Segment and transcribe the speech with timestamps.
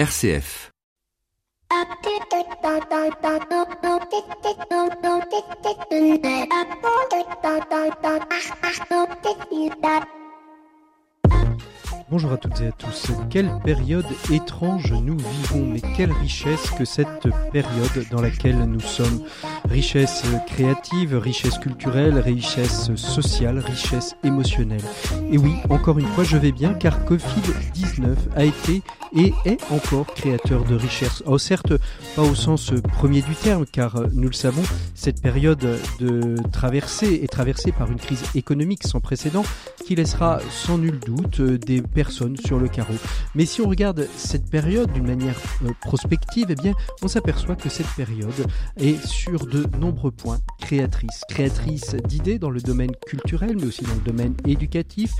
[0.00, 0.70] RCF.
[12.10, 13.12] Bonjour à toutes et à tous.
[13.30, 19.22] Quelle période étrange nous vivons, mais quelle richesse que cette période dans laquelle nous sommes.
[19.68, 24.82] Richesse créative, richesse culturelle, richesse sociale, richesse émotionnelle.
[25.30, 28.82] Et oui, encore une fois, je vais bien car Covid-19 a été
[29.14, 31.22] et est encore créateur de richesse.
[31.26, 31.74] Oh, certes,
[32.16, 34.62] pas au sens premier du terme, car nous le savons,
[34.94, 39.44] cette période de traversée est traversée par une crise économique sans précédent
[39.84, 42.94] qui laissera sans nul doute des sur le carreau.
[43.34, 46.72] Mais si on regarde cette période d'une manière euh, prospective, eh bien,
[47.02, 48.46] on s'aperçoit que cette période
[48.76, 51.22] est sur de nombreux points créatrice.
[51.28, 55.12] Créatrice d'idées dans le domaine culturel, mais aussi dans le domaine éducatif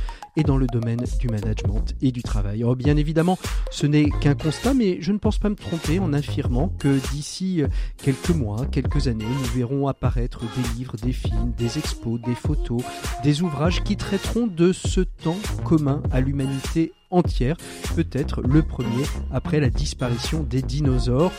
[0.42, 2.62] dans le domaine du management et du travail.
[2.62, 3.38] Alors, bien évidemment,
[3.70, 7.62] ce n'est qu'un constat, mais je ne pense pas me tromper en affirmant que d'ici
[8.02, 12.82] quelques mois, quelques années, nous verrons apparaître des livres, des films, des expos, des photos,
[13.22, 17.56] des ouvrages qui traiteront de ce temps commun à l'humanité entière,
[17.96, 21.32] peut-être le premier après la disparition des dinosaures.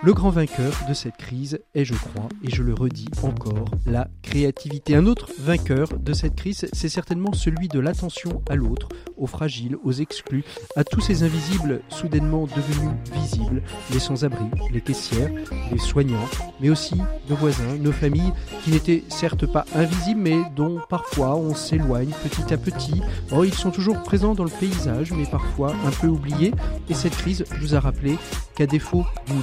[0.00, 4.06] Le grand vainqueur de cette crise est, je crois, et je le redis encore, la
[4.22, 4.94] créativité.
[4.94, 9.76] Un autre vainqueur de cette crise, c'est certainement celui de l'attention à l'autre, aux fragiles,
[9.82, 10.44] aux exclus,
[10.76, 13.60] à tous ces invisibles soudainement devenus visibles,
[13.92, 15.32] les sans-abri, les caissières,
[15.72, 16.28] les soignants,
[16.60, 16.94] mais aussi
[17.28, 22.54] nos voisins, nos familles, qui n'étaient certes pas invisibles, mais dont parfois on s'éloigne petit
[22.54, 23.02] à petit.
[23.32, 26.54] Oh, ils sont toujours présents dans le paysage, mais parfois un peu oubliés.
[26.88, 28.16] Et cette crise nous a rappelé
[28.54, 29.42] qu'à défaut d'une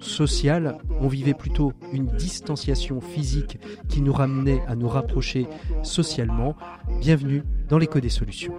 [0.00, 3.58] sociale, on vivait plutôt une distanciation physique
[3.88, 5.46] qui nous ramenait à nous rapprocher
[5.82, 6.56] socialement.
[7.00, 8.58] Bienvenue dans l'écho des solutions.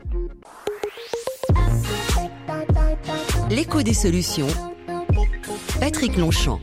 [3.50, 4.48] L'écho des solutions.
[5.80, 6.60] Patrick Longchamp.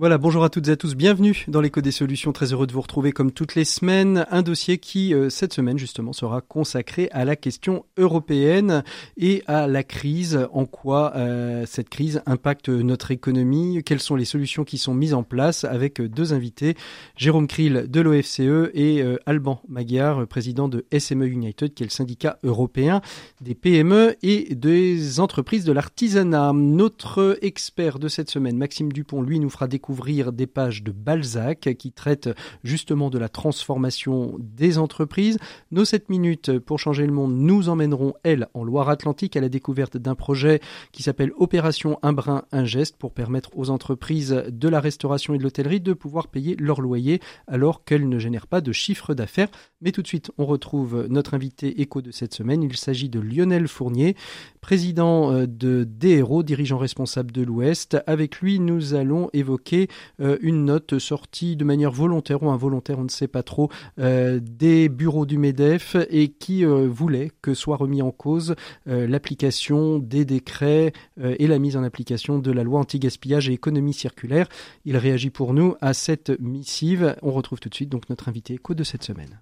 [0.00, 2.72] Voilà, bonjour à toutes et à tous, bienvenue dans l'écho des solutions, très heureux de
[2.72, 7.08] vous retrouver comme toutes les semaines, un dossier qui euh, cette semaine justement sera consacré
[7.10, 8.84] à la question européenne
[9.16, 14.24] et à la crise, en quoi euh, cette crise impacte notre économie, quelles sont les
[14.24, 15.64] solutions qui sont mises en place?
[15.64, 16.76] Avec deux invités,
[17.16, 21.90] Jérôme Krill de l'OFCE et euh, Alban Magyar, président de SME United, qui est le
[21.90, 23.00] syndicat européen
[23.40, 26.52] des PME et des entreprises de l'artisanat.
[26.52, 30.92] Notre expert de cette semaine, Maxime Dupont, lui nous fera découvrir ouvrir des pages de
[30.92, 32.30] Balzac qui traitent
[32.64, 35.38] justement de la transformation des entreprises.
[35.70, 39.96] Nos 7 minutes pour changer le monde nous emmèneront, elles, en Loire-Atlantique à la découverte
[39.96, 40.60] d'un projet
[40.92, 45.38] qui s'appelle Opération Un brin, un geste pour permettre aux entreprises de la restauration et
[45.38, 49.48] de l'hôtellerie de pouvoir payer leur loyer alors qu'elles ne génèrent pas de chiffre d'affaires.
[49.80, 52.62] Mais tout de suite, on retrouve notre invité écho de cette semaine.
[52.62, 54.16] Il s'agit de Lionel Fournier,
[54.60, 57.96] président euh, de DRO, dirigeant responsable de l'Ouest.
[58.06, 59.77] Avec lui, nous allons évoquer
[60.20, 64.40] euh, une note sortie de manière volontaire ou involontaire, on ne sait pas trop, euh,
[64.42, 68.54] des bureaux du MEDEF et qui voulait que soit remis en cause
[68.86, 74.48] l'application des décrets et la mise en application de la loi anti-gaspillage et économie circulaire.
[74.84, 77.16] Il réagit pour nous à cette missive.
[77.22, 79.38] On retrouve tout de suite donc notre invité écho de cette semaine.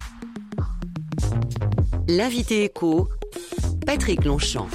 [2.09, 2.65] L'invité
[3.87, 4.67] Patrick Longchamp.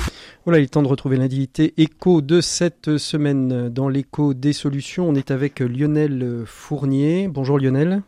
[0.46, 5.10] Voilà, il est temps de retrouver l'invité écho de cette semaine dans l'écho des solutions.
[5.10, 7.28] On est avec Lionel Fournier.
[7.28, 8.04] Bonjour Lionel.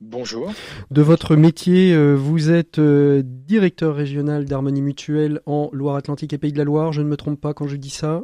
[0.00, 0.50] Bonjour.
[0.90, 6.52] De votre métier, euh, vous êtes euh, directeur régional d'harmonie mutuelle en Loire-Atlantique et Pays
[6.52, 6.92] de la Loire.
[6.92, 8.22] Je ne me trompe pas quand je dis ça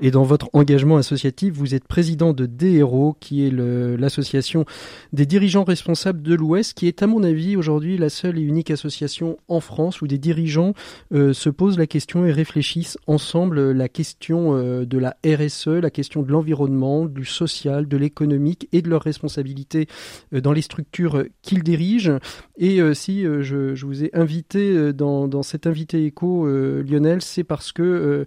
[0.00, 4.64] et dans votre engagement associatif, vous êtes président de DRO, qui est l'association
[5.12, 8.70] des dirigeants responsables de l'Ouest, qui est à mon avis aujourd'hui la seule et unique
[8.70, 10.74] association en France où des dirigeants
[11.12, 15.90] euh, se posent la question et réfléchissent ensemble la question euh, de la RSE, la
[15.90, 19.88] question de l'environnement, du social, de l'économique et de leurs responsabilités
[20.32, 22.18] euh, dans les structures qu'ils dirigent.
[22.56, 27.72] Et si je, je, vous ai invité dans, dans cet invité écho, Lionel, c'est parce
[27.72, 28.24] que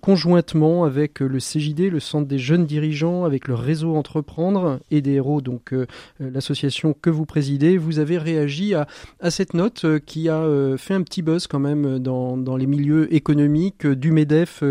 [0.00, 5.12] conjointement avec le CJD, le Centre des jeunes dirigeants, avec le réseau Entreprendre et des
[5.12, 5.86] héros, donc euh,
[6.20, 8.86] euh, l'association que vous présidez, vous avez réagi à,
[9.30, 10.44] cette note euh, qui a
[10.76, 14.62] fait un petit buzz quand même dans, les milieux économiques du MEDEF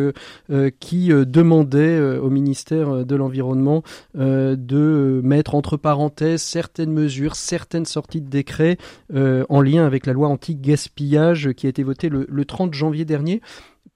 [0.79, 3.83] qui demandait au ministère de l'Environnement
[4.15, 8.77] de mettre entre parenthèses certaines mesures, certaines sorties de décrets
[9.13, 13.41] en lien avec la loi anti-gaspillage qui a été votée le 30 janvier dernier.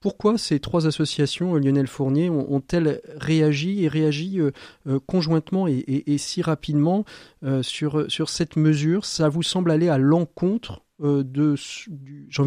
[0.00, 4.50] Pourquoi ces trois associations, euh, Lionel Fournier, ont-elles réagi et réagi euh,
[4.86, 7.04] euh, conjointement et, si rapidement
[7.62, 9.04] sur, sur cette mesure?
[9.04, 11.54] Ça vous semble aller à l'encontre de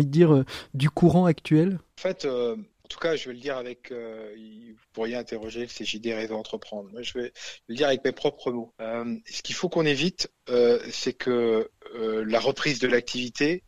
[0.03, 1.79] dire, du courant actuel?
[1.99, 6.13] En fait, en tout cas, je vais le dire avec, vous pourriez interroger le CJD
[6.13, 6.89] Réseau Entreprendre.
[6.91, 7.33] Moi, je vais
[7.67, 8.73] le dire avec mes propres mots.
[8.79, 10.31] ce qu'il faut qu'on évite,
[10.91, 13.63] c'est que la reprise de l'activité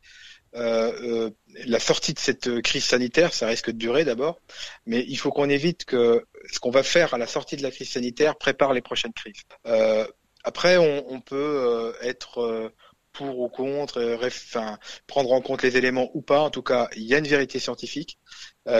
[0.55, 1.29] euh, euh,
[1.65, 4.39] la sortie de cette crise sanitaire, ça risque de durer d'abord,
[4.85, 7.71] mais il faut qu'on évite que ce qu'on va faire à la sortie de la
[7.71, 9.43] crise sanitaire prépare les prochaines crises.
[9.67, 10.07] Euh,
[10.43, 12.69] après, on, on peut euh, être euh,
[13.11, 16.41] pour ou contre, enfin, prendre en compte les éléments ou pas.
[16.41, 18.19] En tout cas, il y a une vérité scientifique,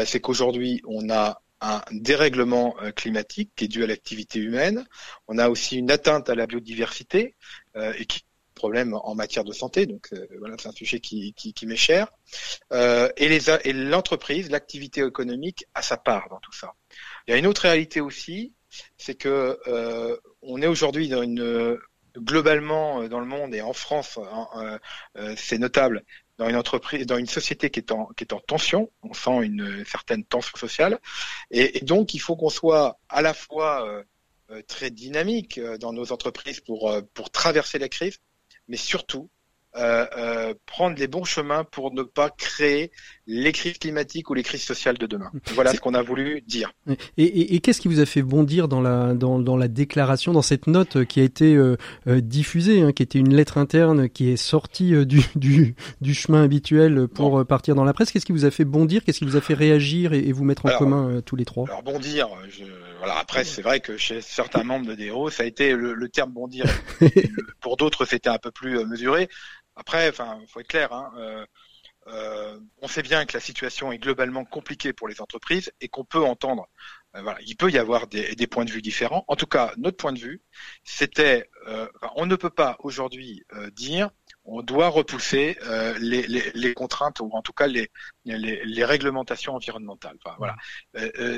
[0.05, 4.85] c'est qu'aujourd'hui, on a un dérèglement climatique qui est dû à l'activité humaine.
[5.29, 7.33] On a aussi une atteinte à la biodiversité
[7.77, 8.24] et qui
[8.55, 9.85] problèmes en matière de santé.
[9.85, 12.11] Donc euh, voilà, c'est un sujet qui, qui, qui m'est cher.
[12.73, 16.73] Euh, et les et l'entreprise, l'activité économique a sa part dans tout ça.
[17.27, 18.53] Il y a une autre réalité aussi,
[18.97, 21.77] c'est que euh, on est aujourd'hui dans une
[22.17, 24.79] globalement euh, dans le monde et en France, hein,
[25.17, 26.03] euh, c'est notable
[26.37, 28.91] dans une entreprise, dans une société qui est en qui est en tension.
[29.03, 30.99] On sent une certaine tension sociale,
[31.51, 34.03] et, et donc il faut qu'on soit à la fois
[34.67, 38.19] très dynamique dans nos entreprises pour pour traverser la crise,
[38.67, 39.29] mais surtout
[39.77, 42.91] euh, euh, prendre les bons chemins pour ne pas créer
[43.27, 45.29] les crises climatiques ou les crises sociales de demain.
[45.53, 46.71] Voilà ce qu'on a voulu dire.
[47.17, 50.31] Et, et, et qu'est-ce qui vous a fait bondir dans la, dans, dans, la déclaration,
[50.31, 51.75] dans cette note qui a été euh,
[52.07, 56.13] euh diffusée, hein, qui était une lettre interne qui est sortie euh, du, du, du,
[56.13, 57.43] chemin habituel pour bon.
[57.43, 58.13] partir dans la presse?
[58.13, 59.03] Qu'est-ce qui vous a fait bondir?
[59.03, 61.43] Qu'est-ce qui vous a fait réagir et, et vous mettre en alors, commun tous les
[61.43, 61.67] trois?
[61.67, 62.63] Alors bondir, je,
[62.97, 66.09] voilà, après c'est vrai que chez certains membres de DEO, ça a été le, le
[66.09, 66.65] terme bondir.
[67.61, 69.29] pour d'autres, c'était un peu plus mesuré.
[69.75, 70.93] Après, enfin, faut être clair.
[70.93, 71.45] Hein, euh,
[72.07, 76.05] euh, on sait bien que la situation est globalement compliquée pour les entreprises et qu'on
[76.05, 76.67] peut entendre.
[77.15, 79.25] Euh, voilà, il peut y avoir des, des, points de vue différents.
[79.27, 80.41] En tout cas, notre point de vue,
[80.83, 84.11] c'était, euh, on ne peut pas aujourd'hui euh, dire,
[84.45, 87.89] on doit repousser euh, les, les, les, contraintes ou en tout cas les,
[88.23, 90.17] les réglementations environnementales.
[90.23, 90.55] Enfin, voilà,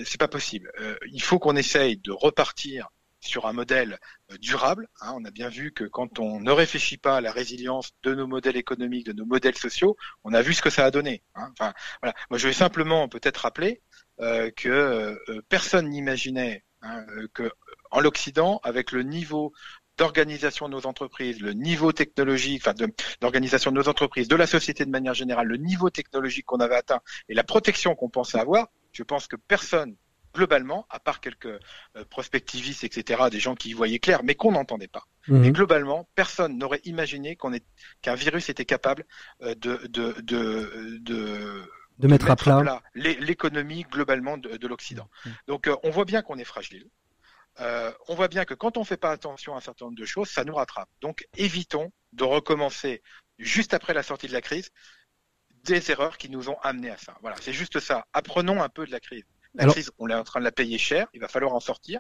[0.06, 0.72] c'est pas possible.
[1.12, 2.90] il faut qu'on essaye de repartir
[3.28, 4.00] sur un modèle
[4.32, 4.88] euh, durable.
[5.02, 8.16] Hein, on a bien vu que quand on ne réfléchit pas à la résilience de
[8.16, 11.24] nos modèles économiques, de nos modèles sociaux, on a vu ce que ça a donné.
[11.36, 11.50] Hein.
[11.52, 12.16] Enfin, voilà.
[12.30, 13.82] Moi, je vais simplement peut-être rappeler
[14.20, 17.52] euh, que euh, personne n'imaginait hein, que
[17.92, 19.54] en l'Occident, avec le niveau
[19.98, 22.74] d'organisation de nos entreprises, le niveau technologique, enfin
[23.22, 26.60] d'organisation de, de nos entreprises, de la société de manière générale, le niveau technologique qu'on
[26.60, 29.96] avait atteint et la protection qu'on pensait avoir, je pense que personne
[30.34, 34.52] globalement, à part quelques euh, prospectivistes, etc., des gens qui y voyaient clair, mais qu'on
[34.52, 35.04] n'entendait pas.
[35.28, 35.38] Mmh.
[35.40, 37.66] Mais globalement, personne n'aurait imaginé qu'on est
[38.04, 39.06] qu'un virus était capable
[39.42, 41.64] euh, de de de, de
[41.98, 45.10] de mettre, à plat, l'économie globalement de, de l'Occident.
[45.26, 45.30] Mmh.
[45.48, 46.88] Donc, euh, on voit bien qu'on est fragile.
[47.60, 49.98] Euh, on voit bien que quand on ne fait pas attention à un certain nombre
[49.98, 50.90] de choses, ça nous rattrape.
[51.02, 53.02] Donc, évitons de recommencer
[53.40, 54.70] juste après la sortie de la crise
[55.64, 57.18] des erreurs qui nous ont amenés à ça.
[57.22, 58.08] Voilà, c'est juste ça.
[58.14, 59.26] Apprenons un peu de la crise.
[59.54, 61.60] La Alors, crise, on est en train de la payer cher, il va falloir en
[61.60, 62.00] sortir,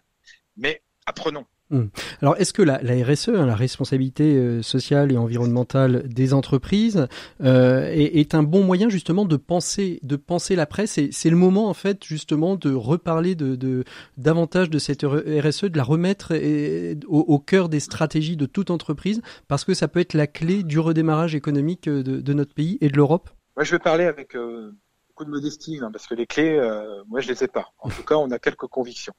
[0.56, 1.46] mais apprenons.
[1.70, 1.90] Hum.
[2.22, 7.08] Alors, est-ce que la, la RSE, hein, la responsabilité euh, sociale et environnementale des entreprises,
[7.44, 11.30] euh, est, est, un bon moyen justement de penser, de penser la presse Et c'est
[11.30, 13.84] le moment en fait justement de reparler de, de
[14.16, 18.72] davantage de cette RSE, de la remettre et, au, au, cœur des stratégies de toute
[18.72, 22.78] entreprise, parce que ça peut être la clé du redémarrage économique de, de notre pays
[22.80, 23.30] et de l'Europe?
[23.58, 24.72] Moi, je vais parler avec euh,
[25.10, 27.74] beaucoup de modestie, hein, parce que les clés, euh, moi, je les ai pas.
[27.80, 29.14] En tout cas, on a quelques convictions.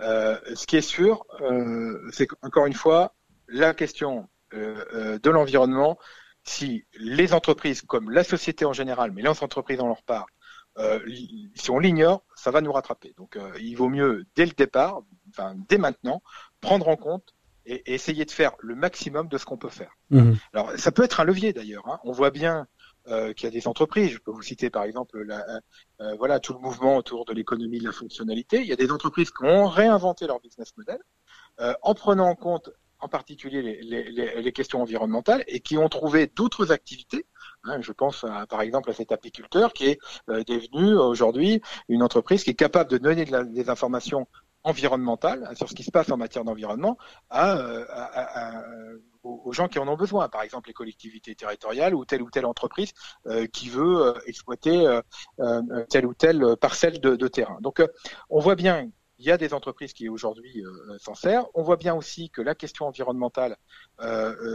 [0.00, 3.14] Euh, ce qui est sûr, euh, c'est qu'encore une fois,
[3.48, 5.98] la question euh, euh, de l'environnement,
[6.42, 10.26] si les entreprises, comme la société en général, mais les entreprises en leur part,
[11.54, 13.14] si on l'ignore, ça va nous rattraper.
[13.16, 16.20] Donc, il vaut mieux dès le départ, enfin dès maintenant,
[16.60, 17.32] prendre en compte
[17.64, 19.92] et, et essayer de faire le maximum de ce qu'on peut faire.
[20.10, 20.32] Mmh.
[20.52, 21.86] Alors, ça peut être un levier d'ailleurs.
[21.86, 22.00] Hein.
[22.02, 22.66] On voit bien
[23.08, 24.10] euh, qu'il y a des entreprises.
[24.10, 25.44] Je peux vous citer par exemple la,
[26.00, 28.60] euh, voilà tout le mouvement autour de l'économie de la fonctionnalité.
[28.60, 30.98] Il y a des entreprises qui ont réinventé leur business model
[31.60, 32.70] euh, en prenant en compte
[33.00, 37.26] en particulier les, les, les, questions environnementales et qui ont trouvé d'autres activités.
[37.64, 39.98] Hein, je pense à, par exemple à cet apiculteur qui est
[40.30, 44.26] euh, devenu aujourd'hui une entreprise qui est capable de donner de la, des informations
[44.62, 46.96] environnementales sur ce qui se passe en matière d'environnement
[47.28, 48.64] à, à, à,
[49.24, 52.46] aux, gens qui en ont besoin, par exemple les collectivités territoriales ou telle ou telle
[52.46, 52.92] entreprise
[53.26, 54.86] euh, qui veut euh, exploiter
[55.40, 57.58] euh, telle ou telle parcelle de, terrain.
[57.60, 57.82] Donc
[58.30, 61.46] on voit bien il y a des entreprises qui aujourd'hui euh, s'en servent.
[61.54, 63.56] On voit bien aussi que la question environnementale,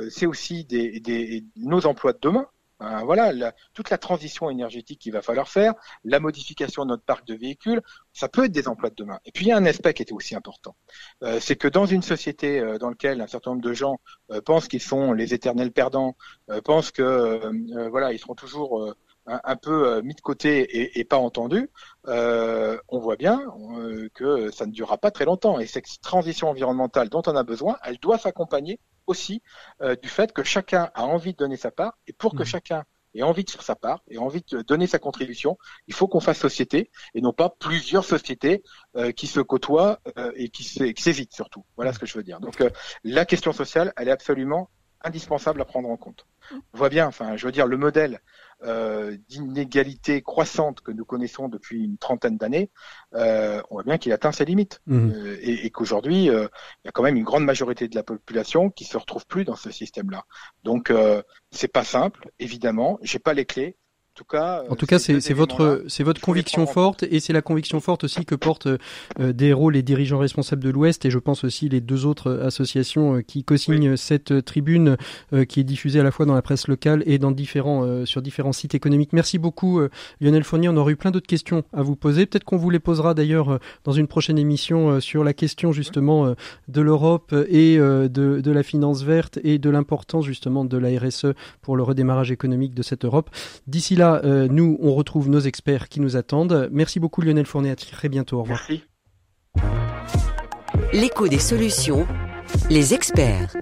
[0.10, 2.48] c'est aussi des, des, nos emplois de demain.
[2.82, 5.74] Hein, voilà, toute la transition énergétique qu'il va falloir faire,
[6.06, 7.82] la modification de notre parc de véhicules,
[8.14, 9.20] ça peut être des emplois de demain.
[9.26, 10.76] Et puis il y a un aspect qui était aussi important,
[11.24, 14.00] euh, c'est que dans une société euh, dans laquelle un certain nombre de gens
[14.32, 16.16] euh, pensent qu'ils sont les éternels perdants,
[16.64, 18.94] pensent que voilà, ils seront toujours
[19.26, 21.70] un, peu mis de côté et, et pas entendus,
[22.06, 23.42] on voit bien
[24.14, 25.60] que ça ne durera pas très longtemps.
[25.60, 29.42] Et cette transition environnementale dont on a besoin, elle doit s'accompagner aussi
[29.82, 32.46] euh, du fait que chacun a envie de donner sa part et pour que mmh.
[32.46, 32.84] chacun
[33.16, 36.20] ait envie de faire sa part et envie de donner sa contribution, il faut qu'on
[36.20, 38.64] fasse société et non pas plusieurs sociétés
[38.96, 41.66] euh, qui se côtoient euh, et qui s'évitent surtout.
[41.76, 41.94] Voilà mmh.
[41.96, 42.40] ce que je veux dire.
[42.40, 42.64] Donc
[43.04, 44.70] la question sociale, elle est absolument
[45.04, 46.26] indispensable à prendre en compte.
[46.74, 48.22] On voit bien, enfin, je veux dire, le modèle
[48.64, 52.72] euh, d'inégalité croissante que nous connaissons depuis une trentaine d'années,
[53.14, 55.12] euh, on voit bien qu'il atteint ses limites mmh.
[55.12, 56.50] euh, et, et qu'aujourd'hui, il
[56.86, 59.56] y a quand même une grande majorité de la population qui se retrouve plus dans
[59.56, 60.26] ce système-là.
[60.64, 60.92] Donc,
[61.52, 63.00] c'est pas simple, évidemment.
[63.02, 63.78] J'ai pas les clés
[64.20, 67.80] tout cas, en tout cas, c'est votre c'est votre conviction forte et c'est la conviction
[67.80, 71.46] forte aussi que portent euh, des héros les dirigeants responsables de l'Ouest et je pense
[71.46, 74.98] aussi les deux autres associations euh, qui co-signent cette tribune
[75.32, 78.22] euh, qui est diffusée à la fois dans la presse locale et dans différents sur
[78.22, 79.14] différents sites économiques.
[79.14, 79.80] Merci beaucoup
[80.20, 80.68] Lionel Fournier.
[80.68, 82.26] On aurait eu plein d'autres questions à vous poser.
[82.26, 86.34] Peut-être qu'on vous les posera d'ailleurs dans une prochaine émission sur la question justement
[86.68, 91.28] de l'Europe et de, de la finance verte et de l'importance justement de la RSE
[91.62, 93.30] pour le redémarrage économique de cette Europe.
[93.68, 96.70] D'ici là, euh, nous, on retrouve nos experts qui nous attendent.
[96.72, 98.38] Merci beaucoup Lionel Fournet, à très bientôt.
[98.38, 98.60] Au revoir.
[98.68, 98.84] Merci.
[100.94, 102.08] L'écho des solutions,
[102.70, 103.56] les experts.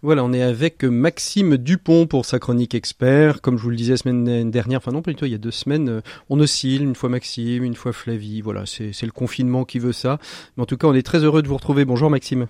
[0.00, 3.40] Voilà, on est avec Maxime Dupont pour sa chronique expert.
[3.40, 5.50] Comme je vous le disais la semaine dernière, enfin non, plutôt il y a deux
[5.50, 6.00] semaines, euh,
[6.30, 8.40] on oscille, une fois Maxime, une fois Flavie.
[8.40, 10.18] Voilà, c'est le confinement qui veut ça.
[10.56, 11.84] Mais en tout cas, on est très heureux de vous retrouver.
[11.84, 12.46] Bonjour Maxime.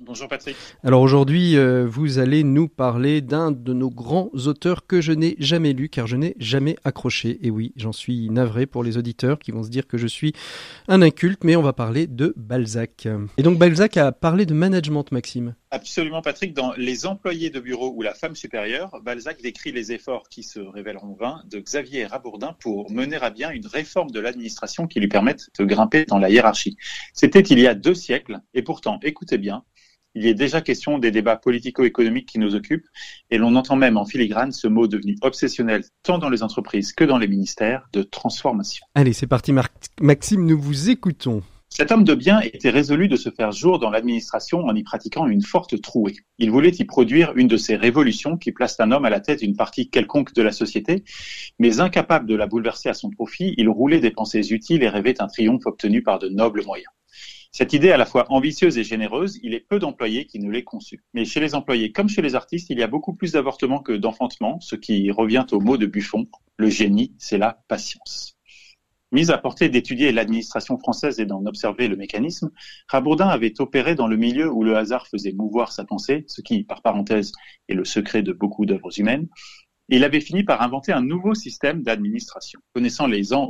[0.00, 0.56] Bonjour Patrick.
[0.82, 5.36] Alors aujourd'hui, euh, vous allez nous parler d'un de nos grands auteurs que je n'ai
[5.38, 7.38] jamais lu car je n'ai jamais accroché.
[7.46, 10.32] Et oui, j'en suis navré pour les auditeurs qui vont se dire que je suis
[10.88, 13.06] un inculte, mais on va parler de Balzac.
[13.38, 15.54] Et donc Balzac a parlé de management, Maxime.
[15.70, 20.28] Absolument Patrick, dans Les employés de bureau ou la femme supérieure, Balzac décrit les efforts
[20.28, 24.86] qui se révéleront vains de Xavier Rabourdin pour mener à bien une réforme de l'administration
[24.86, 26.76] qui lui permette de grimper dans la hiérarchie.
[27.12, 29.64] C'était il y a deux siècles et pourtant, écoutez bien,
[30.14, 32.86] il est déjà question des débats politico-économiques qui nous occupent,
[33.30, 37.04] et l'on entend même en filigrane ce mot devenu obsessionnel tant dans les entreprises que
[37.04, 38.86] dans les ministères de transformation.
[38.94, 39.52] Allez, c'est parti
[40.00, 41.42] Maxime, nous vous écoutons.
[41.76, 45.26] Cet homme de bien était résolu de se faire jour dans l'administration en y pratiquant
[45.26, 46.14] une forte trouée.
[46.38, 49.40] Il voulait y produire une de ces révolutions qui placent un homme à la tête
[49.40, 51.02] d'une partie quelconque de la société,
[51.58, 55.20] mais incapable de la bouleverser à son profit, il roulait des pensées utiles et rêvait
[55.20, 56.92] un triomphe obtenu par de nobles moyens.
[57.56, 60.64] Cette idée à la fois ambitieuse et généreuse, il est peu d'employés qui ne l'aient
[60.64, 61.04] conçue.
[61.14, 63.92] Mais chez les employés comme chez les artistes, il y a beaucoup plus d'avortements que
[63.92, 68.36] d'enfantements, ce qui revient au mot de Buffon, le génie, c'est la patience.
[69.12, 72.50] Mise à portée d'étudier l'administration française et d'en observer le mécanisme,
[72.88, 76.64] Rabourdin avait opéré dans le milieu où le hasard faisait mouvoir sa pensée, ce qui,
[76.64, 77.30] par parenthèse,
[77.68, 79.28] est le secret de beaucoup d'œuvres humaines,
[79.90, 82.58] il avait fini par inventer un nouveau système d'administration.
[82.74, 83.48] Connaissant les gens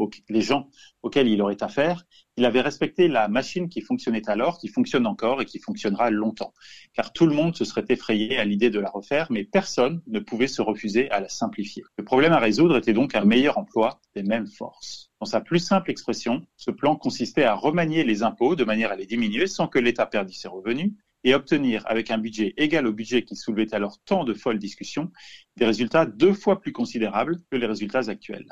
[1.03, 2.05] auxquels il aurait affaire,
[2.37, 6.53] il avait respecté la machine qui fonctionnait alors, qui fonctionne encore et qui fonctionnera longtemps.
[6.93, 10.19] Car tout le monde se serait effrayé à l'idée de la refaire, mais personne ne
[10.19, 11.85] pouvait se refuser à la simplifier.
[11.97, 15.11] Le problème à résoudre était donc un meilleur emploi des mêmes forces.
[15.21, 18.97] Dans sa plus simple expression, ce plan consistait à remanier les impôts de manière à
[18.97, 20.93] les diminuer sans que l'État perdisse ses revenus
[21.25, 25.11] et obtenir, avec un budget égal au budget qui soulevait alors tant de folles discussions,
[25.57, 28.47] des résultats deux fois plus considérables que les résultats actuels.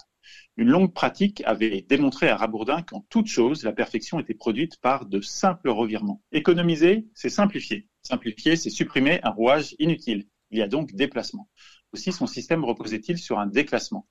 [0.56, 5.06] Une longue pratique avait démontré à Rabourdin qu'en toute chose, la perfection était produite par
[5.06, 6.22] de simples revirements.
[6.32, 7.88] Économiser, c'est simplifier.
[8.02, 10.26] Simplifier, c'est supprimer un rouage inutile.
[10.50, 11.48] Il y a donc déplacement.
[11.92, 14.08] Aussi, son système reposait-il sur un déclassement.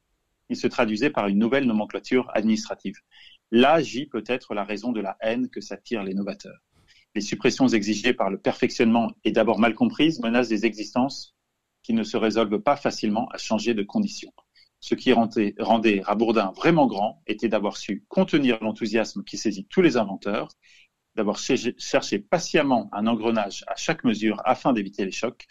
[0.50, 2.96] Il se traduisait par une nouvelle nomenclature administrative.
[3.52, 6.62] Là j'y peut être la raison de la haine que s'attirent les novateurs
[7.16, 11.36] les suppressions exigées par le perfectionnement et d'abord mal comprises menacent des existences
[11.84, 14.34] qui ne se résolvent pas facilement à changer de conditions.
[14.80, 19.82] Ce qui rendait, rendait Rabourdin vraiment grand était d'avoir su contenir l'enthousiasme qui saisit tous
[19.82, 20.50] les inventeurs,
[21.16, 25.46] d'avoir cherché patiemment un engrenage à chaque mesure afin d'éviter les chocs,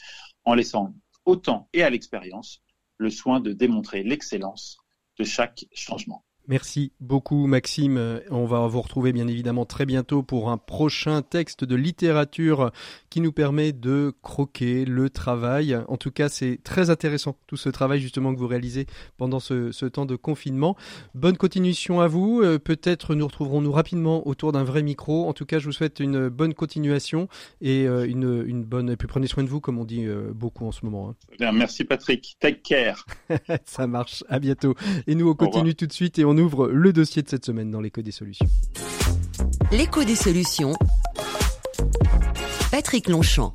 [0.44, 0.94] en laissant
[1.26, 2.62] au temps et à l'expérience
[2.96, 4.78] le soin de démontrer l'excellence
[5.18, 6.24] de chaque changement.
[6.48, 8.20] Merci beaucoup Maxime.
[8.30, 12.72] On va vous retrouver bien évidemment très bientôt pour un prochain texte de littérature
[13.08, 15.76] qui nous permet de croquer le travail.
[15.88, 19.86] En tout cas, c'est très intéressant tout ce travail justement que vous réalisez pendant ce,
[19.86, 20.76] temps de confinement.
[21.14, 22.40] Bonne continuation à vous.
[22.42, 25.28] Euh, peut-être nous retrouverons-nous rapidement autour d'un vrai micro.
[25.28, 27.28] En tout cas, je vous souhaite une bonne continuation
[27.60, 28.90] et euh, une, bonne.
[28.90, 31.14] Et puis prenez soin de vous, comme on dit euh, beaucoup en ce moment.
[31.40, 31.52] Hein.
[31.52, 32.36] merci Patrick.
[32.40, 33.06] Take care.
[33.64, 34.24] Ça marche.
[34.28, 34.74] À bientôt.
[35.06, 37.70] Et nous, on continue tout de suite et on ouvre le dossier de cette semaine
[37.70, 38.46] dans l'écho des solutions.
[39.72, 40.74] L'écho des solutions.
[42.70, 43.52] Patrick Longchamp.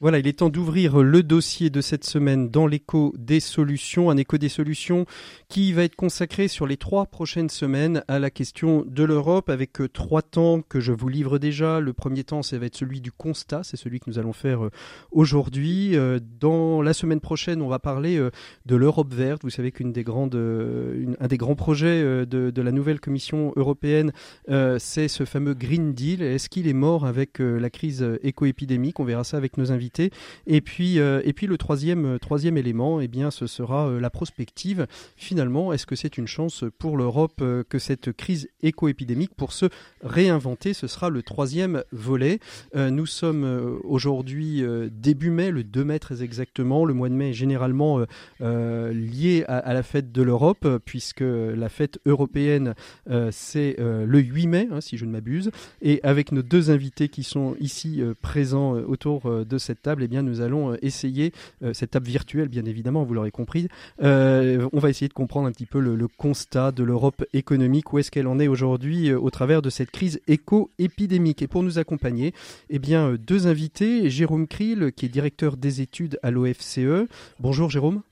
[0.00, 4.16] Voilà, il est temps d'ouvrir le dossier de cette semaine dans l'écho des solutions, un
[4.16, 5.06] écho des solutions
[5.48, 9.80] qui va être consacré sur les trois prochaines semaines à la question de l'Europe avec
[9.80, 11.80] euh, trois temps que je vous livre déjà.
[11.80, 14.66] Le premier temps, ça va être celui du constat, c'est celui que nous allons faire
[14.66, 14.70] euh,
[15.10, 15.96] aujourd'hui.
[15.96, 18.20] Euh, dans la semaine prochaine, on va parler
[18.66, 19.42] de l'Europe verte.
[19.42, 20.28] Vous savez qu'une des grands
[21.56, 24.12] projets de, de la nouvelle Commission européenne,
[24.78, 26.22] c'est ce fameux Green Deal.
[26.22, 29.00] Est-ce qu'il est mort avec la crise éco-épidémique?
[29.00, 29.87] On verra ça avec nos invités
[30.46, 34.00] et puis, euh, et puis le troisième, euh, troisième élément, eh bien, ce sera euh,
[34.00, 34.86] la prospective.
[35.16, 39.66] Finalement, est-ce que c'est une chance pour l'Europe que cette crise éco-épidémique pour se
[40.02, 42.40] réinventer Ce sera le troisième volet.
[42.74, 46.84] nous sommes aujourd'hui début mai, le 2 mai très exactement.
[46.84, 48.04] Le mois de mai est généralement
[48.40, 52.74] lié à, la fête de l'Europe, puisque la fête européenne,
[53.30, 55.50] c'est le 8 mai, hein, si je ne m'abuse.
[55.82, 60.22] Et avec nos deux invités qui sont ici présents autour de cette table, eh bien,
[60.22, 61.32] nous allons euh, essayer,
[61.62, 63.68] euh, cette table virtuelle, bien évidemment, vous l'aurez compris,
[64.02, 67.98] euh, on va essayer de comprendre un petit peu le, constat de l'Europe économique, où
[67.98, 71.42] est-ce qu'elle en est aujourd'hui au travers de cette crise éco-épidémique.
[71.42, 72.32] Et pour nous accompagner,
[72.70, 77.06] eh bien, deux invités, Jérôme Kriel, qui est directeur des études à l'OFCE.
[77.40, 78.02] Bonjour Jérôme.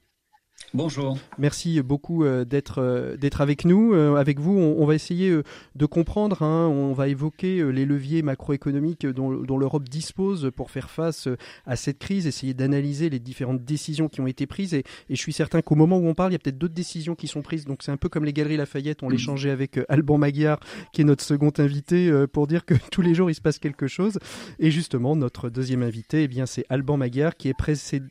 [0.77, 1.17] Bonjour.
[1.39, 3.95] Merci beaucoup euh, d'être euh, d'être avec nous.
[3.95, 5.35] Euh, avec vous, on, va essayer
[5.75, 6.43] de comprendre.
[6.43, 6.69] Hein.
[6.69, 11.29] on va évoquer les leviers macroéconomiques dont, l'Europe dispose pour faire face
[11.65, 14.75] à cette crise, essayer d'analyser les différentes décisions qui ont été prises.
[14.75, 17.15] Et, je suis certain qu'au moment où on parle, il y a peut-être d'autres décisions
[17.15, 17.65] qui sont prises.
[17.65, 19.03] Donc c'est un peu comme les Galeries Lafayette.
[19.03, 20.61] On l'échangeait avec Alban Maguiar,
[20.93, 23.87] qui est notre second invité, pour dire que tous les jours il se passe quelque
[23.87, 24.19] chose.
[24.59, 27.55] Et justement, notre deuxième invité, eh bien c'est Alban Maguiar, qui est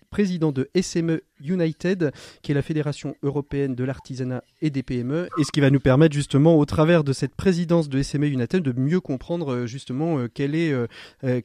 [0.09, 5.43] président de SME United, qui est la Fédération européenne de l'artisanat et des PME, et
[5.43, 8.79] ce qui va nous permettre justement, au travers de cette présidence de SME United, de
[8.79, 10.87] mieux comprendre euh, justement euh, quel est euh,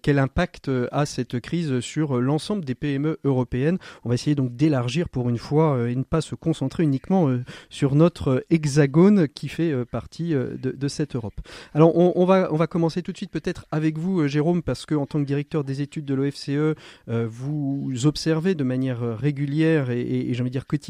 [0.00, 3.78] quel impact a cette crise sur l'ensemble des PME européennes.
[4.04, 7.28] On va essayer donc d'élargir pour une fois et ne pas se concentrer uniquement
[7.70, 11.34] sur notre hexagone qui fait partie de, cette Europe.
[11.75, 14.94] Alors on, va on va commencer tout de suite peut-être avec vous, Jérôme, parce que
[14.94, 20.40] en tant que directeur des études de l'OFCE, vous observez de manière régulière et, j'ai
[20.40, 20.89] envie de dire quotidienne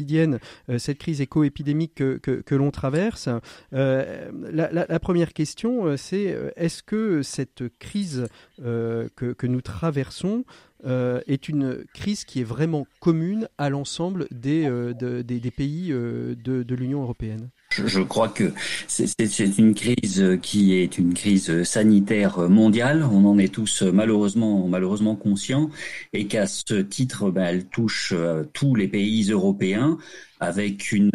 [0.69, 3.29] euh, cette crise éco-épidémique que, l'on traverse.
[3.73, 10.43] Euh, la, première question, euh, c'est est-ce que cette crise que, nous traversons
[10.83, 17.49] est une crise qui est vraiment commune à l'ensemble des, des, pays de l'Union européenne?
[17.71, 18.51] Je, crois que
[18.87, 23.03] c'est une crise qui est une crise sanitaire mondiale.
[23.03, 25.69] On en est tous malheureusement malheureusement conscients
[26.13, 29.97] et qu'à ce titre, ben, elle touche euh, tous les pays européens
[30.39, 31.11] avec une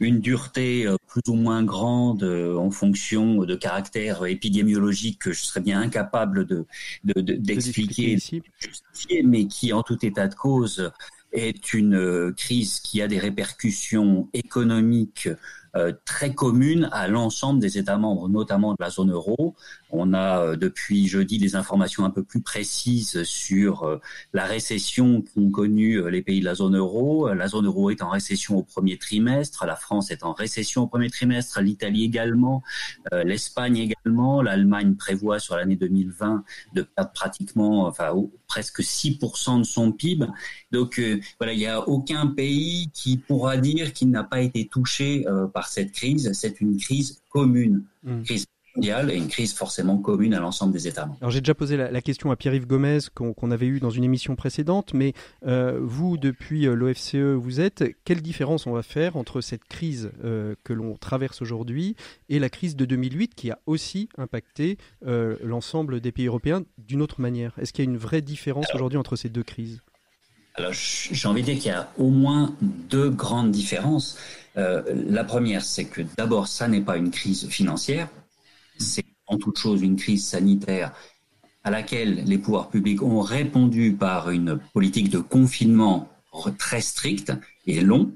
[0.00, 5.42] une dureté euh, plus ou moins grande euh, en fonction de caractères épidémiologiques que je
[5.42, 6.66] serais bien incapable de
[7.04, 10.90] d'expliquer, de, mais qui en tout état de cause
[11.32, 15.36] est une crise qui a des répercussions économiques euh,
[16.04, 19.54] très commune à l'ensemble des États membres, notamment de la zone euro.
[19.92, 23.98] On a euh, depuis jeudi des informations un peu plus précises sur euh,
[24.32, 27.32] la récession qu'ont connue les pays de la zone euro.
[27.34, 30.86] La zone euro est en récession au premier trimestre, la France est en récession au
[30.86, 32.62] premier trimestre, l'Italie également,
[33.12, 38.12] l'Espagne également, l'Allemagne prévoit sur l'année 2020 de perdre pratiquement, enfin
[38.46, 40.26] presque 6% de son PIB.
[40.70, 41.00] Donc
[41.38, 45.59] voilà, il n'y a aucun pays qui pourra dire qu'il n'a pas été touché par
[45.68, 46.30] cette crise.
[46.32, 48.24] C'est une crise commune, une hmm.
[48.24, 51.18] crise mondiale et une crise forcément commune à l'ensemble des États membres.
[51.20, 54.36] Alors j'ai déjà posé la, question à Pierre-Yves Gomez qu'on avait eu dans une émission
[54.36, 55.12] précédente, mais
[55.46, 60.10] euh, vous, depuis euh, l'OFCE, vous êtes, quelle différence on va faire entre cette crise
[60.24, 61.96] euh, que l'on traverse aujourd'hui
[62.28, 67.20] et la crise de 2008 qui a aussi impacté l'ensemble des pays européens d'une autre
[67.20, 67.58] manière?
[67.58, 69.80] Est-ce qu'il y a une vraie différence aujourd'hui entre ces deux crises?
[70.60, 74.18] Alors, j'ai envie de dire qu'il y a au moins deux grandes différences.
[74.56, 78.08] Euh, la première, c'est que d'abord, ça n'est pas une crise financière,
[78.78, 80.92] c'est en toute chose une crise sanitaire
[81.64, 86.08] à laquelle les pouvoirs publics ont répondu par une politique de confinement
[86.58, 87.32] très stricte
[87.66, 88.12] et long.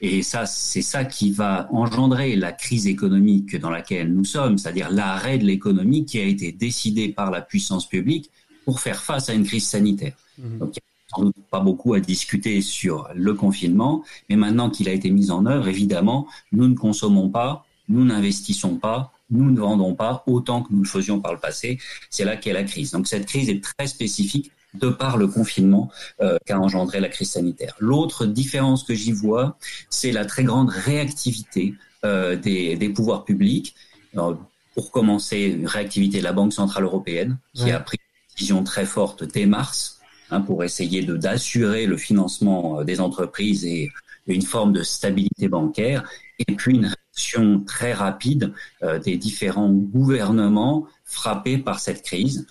[0.00, 4.90] Et ça, c'est ça qui va engendrer la crise économique dans laquelle nous sommes, c'est-à-dire
[4.90, 8.30] l'arrêt de l'économie qui a été décidé par la puissance publique
[8.64, 10.14] pour faire face à une crise sanitaire.
[10.38, 10.58] Mmh.
[10.58, 14.88] Donc, il a sans doute pas beaucoup à discuter sur le confinement, mais maintenant qu'il
[14.88, 19.60] a été mis en œuvre, évidemment, nous ne consommons pas, nous n'investissons pas, nous ne
[19.60, 21.78] vendons pas autant que nous le faisions par le passé.
[22.10, 22.92] C'est là qu'est la crise.
[22.92, 25.90] Donc cette crise est très spécifique de par le confinement
[26.20, 27.74] euh, qu'a engendré la crise sanitaire.
[27.78, 29.56] L'autre différence que j'y vois,
[29.88, 33.74] c'est la très grande réactivité euh, des, des, pouvoirs publics.
[34.12, 34.36] Alors,
[34.74, 38.86] pour commencer, une réactivité de la Banque centrale européenne qui a pris une décision très
[38.86, 39.97] forte dès mars
[40.30, 43.90] hein, pour essayer de d'assurer le financement euh, des entreprises et
[44.26, 50.86] une forme de stabilité bancaire, et puis une réaction très rapide euh, des différents gouvernements
[51.04, 52.46] frappés par cette crise.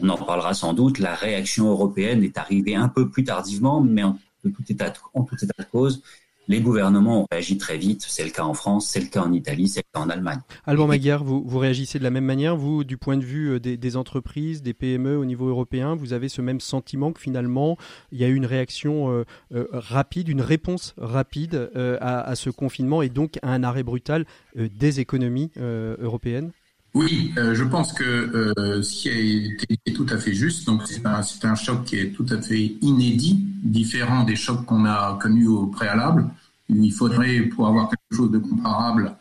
[0.00, 4.02] On en parlera sans doute, la réaction européenne est arrivée un peu plus tardivement, mais
[4.02, 4.18] en
[4.68, 6.02] état en tout état de cause,
[6.48, 8.04] les gouvernements ont réagi très vite.
[8.06, 10.40] C'est le cas en France, c'est le cas en Italie, c'est le cas en Allemagne.
[10.66, 13.96] Alban Maguire, vous, réagissez de la même manière, vous, du point de vue euh, des,
[13.96, 17.76] entreprises, des PME au niveau européen, vous avez ce même sentiment que finalement,
[18.10, 19.24] il y a eu une réaction euh,
[19.54, 24.24] euh, rapide, une réponse rapide à, ce confinement et donc à un arrêt brutal
[24.56, 26.52] des économies européennes?
[26.94, 30.66] Oui, euh, je pense que euh, ce qui a été est tout à fait juste.
[30.66, 34.84] Donc c'est un, un, choc qui est tout à fait inédit, différent des chocs qu'on
[34.84, 36.28] a connus au préalable.
[36.68, 39.16] Il faudrait, pour avoir quelque chose de comparable,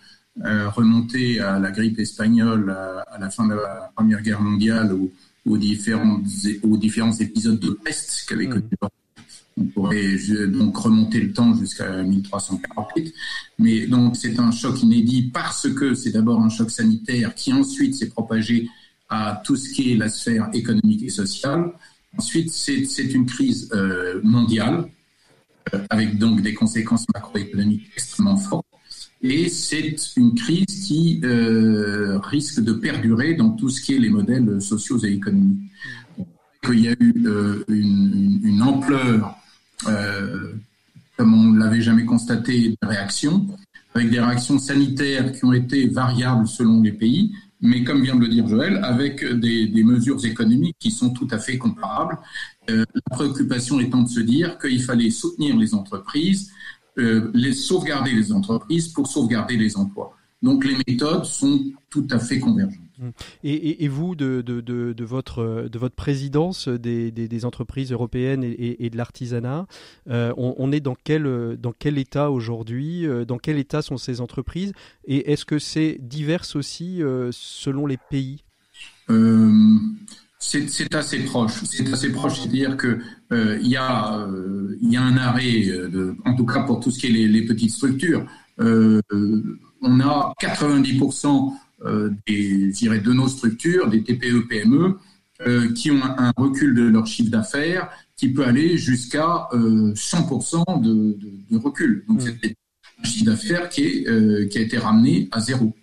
[0.45, 5.11] euh, remonter à la grippe espagnole à, la fin de la Première Guerre mondiale ou
[5.45, 6.21] aux différents,
[6.63, 8.63] aux différents épisodes de peste qu'avait connu
[9.57, 13.13] on pourrait donc remonter le temps jusqu'à 1348.
[13.59, 17.95] Mais donc c'est un choc inédit parce que c'est d'abord un choc sanitaire qui ensuite
[17.95, 18.69] s'est propagé
[19.09, 21.71] à tout ce qui est la sphère économique et sociale.
[22.17, 24.85] Ensuite, c'est une crise euh, mondiale
[25.73, 28.65] euh, avec donc des conséquences macroéconomiques extrêmement fortes.
[29.23, 34.09] Et c'est une crise qui euh, risque de perdurer dans tout ce qui est les
[34.09, 35.71] modèles sociaux et économiques.
[36.69, 37.13] Il y a eu
[37.67, 39.40] une, ampleur euh,
[39.85, 43.47] comme on ne l'avait jamais constaté, des réactions,
[43.93, 48.21] avec des réactions sanitaires qui ont été variables selon les pays, mais comme vient de
[48.21, 52.17] le dire Joël, avec des, des mesures économiques qui sont tout à fait comparables.
[52.69, 56.51] Euh, la préoccupation étant de se dire qu'il fallait soutenir les entreprises,
[56.97, 60.15] euh, les sauvegarder les entreprises pour sauvegarder les emplois.
[60.41, 62.81] Donc les méthodes sont tout à fait convergentes.
[63.01, 63.09] Mmh.
[63.43, 69.65] Et, vous, de, votre, de votre présidence des, entreprises européennes et, de l'artisanat,
[70.09, 71.25] euh, on, est dans quel,
[71.97, 74.73] état aujourd'hui euh, Dans quel état sont ces entreprises
[75.05, 78.43] Et est-ce que c'est divers aussi euh, selon les pays?
[80.37, 81.63] C'est assez proche.
[81.63, 82.99] C'est assez proche, c'est-à-dire que
[83.31, 85.65] il y a un arrêt,
[86.25, 88.25] en tout cas pour tout ce qui est les, petites structures.
[88.59, 91.51] on a 90% euh,
[92.27, 94.97] des, de nos structures, des TPE-PME,
[95.47, 100.79] euh, qui ont un, recul de leur chiffre d'affaires qui peut aller jusqu'à 100% euh,
[100.79, 101.17] de,
[101.49, 102.05] de, recul.
[102.07, 102.33] Donc, mmh.
[102.43, 102.55] c'est
[102.99, 105.75] un chiffre d'affaires qui, est, qui a été ramené à zéro.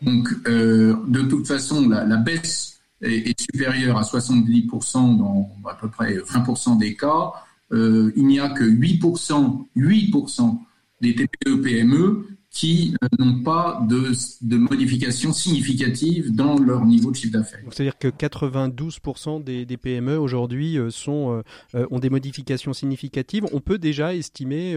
[0.00, 5.90] Donc, de toute façon, la, la baisse est, est, supérieure à 70% dans à peu
[5.90, 7.32] près 20% des cas.
[7.72, 10.58] il n'y a que 8%, 8%
[11.02, 17.34] des TPE-PME qui euh, n'ont pas de, de modifications significatives dans leur niveau de chiffre
[17.34, 17.60] d'affaires.
[17.70, 23.44] C'est-à-dire que 92% des, PME aujourd'hui euh, euh, ont des modifications significatives.
[23.52, 24.74] On peut déjà estimer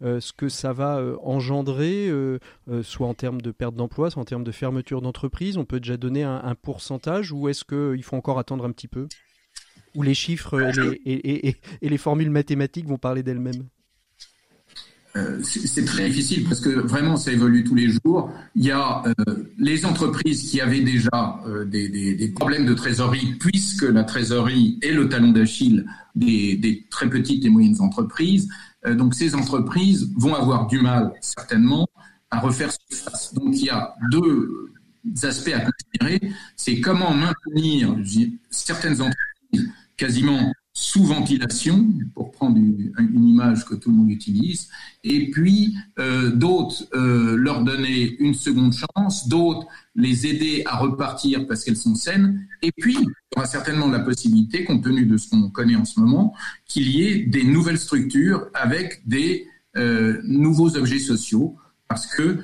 [0.00, 2.10] ce que ça va engendrer,
[2.82, 5.58] soit en termes de perte d'emploi, soit en termes de fermeture d'entreprise.
[5.58, 9.06] On peut déjà donner un, pourcentage ou est-ce qu'il faut encore attendre un petit peu?
[9.94, 10.58] Ou les chiffres
[11.04, 13.68] et, les formules mathématiques vont parler d'elles-mêmes?
[15.42, 18.32] C'est très difficile parce que vraiment ça évolue tous les jours.
[18.54, 22.74] Il y a euh, les entreprises qui avaient déjà euh, des, des, des, problèmes de
[22.74, 28.48] trésorerie puisque la trésorerie est le talon d'Achille des, des, très petites et moyennes entreprises.
[28.86, 31.86] donc ces entreprises vont avoir du mal certainement
[32.30, 33.34] à refaire surface.
[33.34, 34.70] Donc il y a deux
[35.22, 36.32] aspects à considérer.
[36.56, 37.96] C'est comment maintenir
[38.50, 44.68] certaines entreprises quasiment sous ventilation, pour prendre une, image que tout le monde utilise,
[45.02, 51.48] et puis euh, d'autres euh, leur donner une seconde chance, d'autres les aider à repartir
[51.48, 55.16] parce qu'elles sont saines, et puis il y aura certainement la possibilité, compte tenu de
[55.16, 56.32] ce qu'on connaît en ce moment,
[56.64, 61.56] qu'il y ait des nouvelles structures avec des euh, nouveaux objets sociaux,
[61.88, 62.38] parce que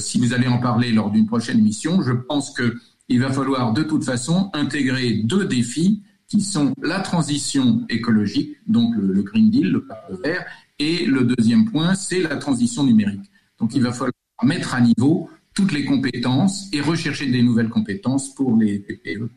[0.00, 3.84] si vous allez en parler lors d'une prochaine émission, je pense qu'il va falloir de
[3.84, 9.86] toute façon intégrer deux défis qui sont la transition écologique, donc le, Green Deal, le
[9.86, 10.44] pacte vert,
[10.78, 13.30] Et le deuxième point, c'est la transition numérique.
[13.58, 18.34] Donc il va falloir mettre à niveau toutes les compétences et rechercher des nouvelles compétences
[18.34, 19.30] pour les PPE.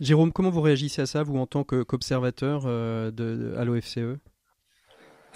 [0.00, 3.10] Jérôme, comment vous réagissez à ça, vous, en tant qu'observateur euh,
[3.56, 4.18] à l'OFCE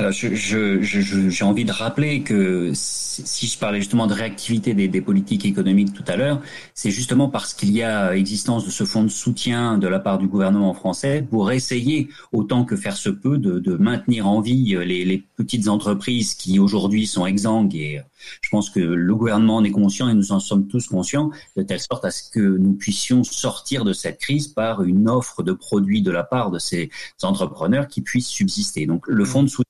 [0.00, 4.72] alors, je, je, je, j'ai envie de rappeler que si je parlais justement de réactivité
[4.72, 6.40] des, des politiques économiques tout à l'heure,
[6.72, 10.18] c'est justement parce qu'il y a existence de ce fonds de soutien de la part
[10.18, 14.76] du gouvernement français pour essayer, autant que faire se peut, de, de maintenir en vie
[14.84, 17.74] les, les, petites entreprises qui aujourd'hui sont exsangues.
[17.74, 18.00] Et
[18.40, 21.62] je pense que le gouvernement en est conscient et nous en sommes tous conscients, de
[21.64, 25.52] telle sorte à ce que nous puissions sortir de cette crise par une offre de
[25.52, 26.88] produits de la part de ces
[27.22, 28.86] entrepreneurs qui puissent subsister.
[28.86, 29.67] Donc le fonds de soutien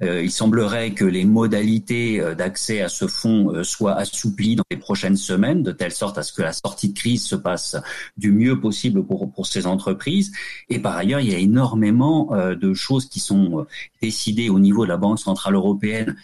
[0.00, 4.64] Euh, il semblerait que les modalités euh, d'accès à ce fonds euh, soient assouplies dans
[4.70, 7.76] les prochaines semaines, de telle sorte à ce que la sortie de crise se passe
[8.16, 10.30] du mieux possible pour, pour ces entreprises.
[10.68, 13.66] Et par ailleurs, il y a énormément de choses qui sont
[14.00, 16.16] décidées au niveau de la Banque centrale européenne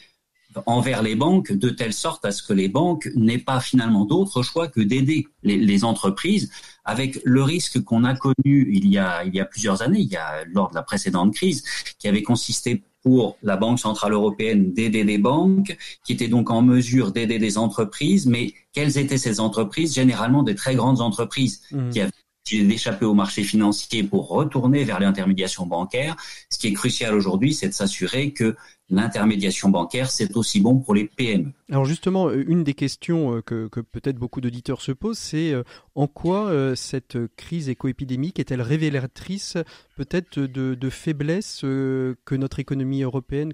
[0.66, 4.42] envers les banques, de telle sorte à ce que les banques n'aient pas finalement d'autre
[4.42, 6.50] choix que d'aider les, les, entreprises,
[6.84, 10.10] avec le risque qu'on a connu il y a, il y a plusieurs années, il
[10.10, 11.64] y a lors de la précédente crise,
[11.98, 16.62] qui avait consisté pour la Banque centrale européenne d'aider des banques, qui étaient donc en
[16.62, 19.94] mesure d'aider des entreprises, mais quelles étaient ces entreprises?
[19.94, 21.90] Généralement des très grandes entreprises mmh.
[21.90, 22.10] qui avaient
[22.52, 26.16] d'échapper au marché financier pour retourner vers l'intermédiation bancaire.
[26.50, 28.54] Ce qui est crucial aujourd'hui, c'est de s'assurer que
[28.90, 31.52] l'intermédiation bancaire, c'est aussi bon pour les PME.
[31.70, 35.62] Alors justement, euh, une des questions euh, que, peut-être beaucoup d'auditeurs se posent, c'est euh,
[35.94, 39.56] en quoi cette crise écoépidémique est-elle révélatrice
[39.96, 43.52] peut-être de, faiblesses que notre économie européenne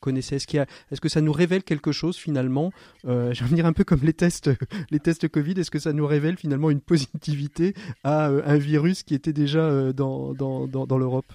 [0.00, 0.36] connaissait?
[0.36, 2.72] Est-ce, est que ça nous révèle quelque chose finalement?
[3.06, 4.50] Euh, Je vais dire un peu comme les tests,
[4.90, 9.14] les tests Covid, est-ce que ça nous révèle finalement une positivité à un virus qui
[9.14, 10.34] était déjà dans
[10.98, 11.32] l'Europe?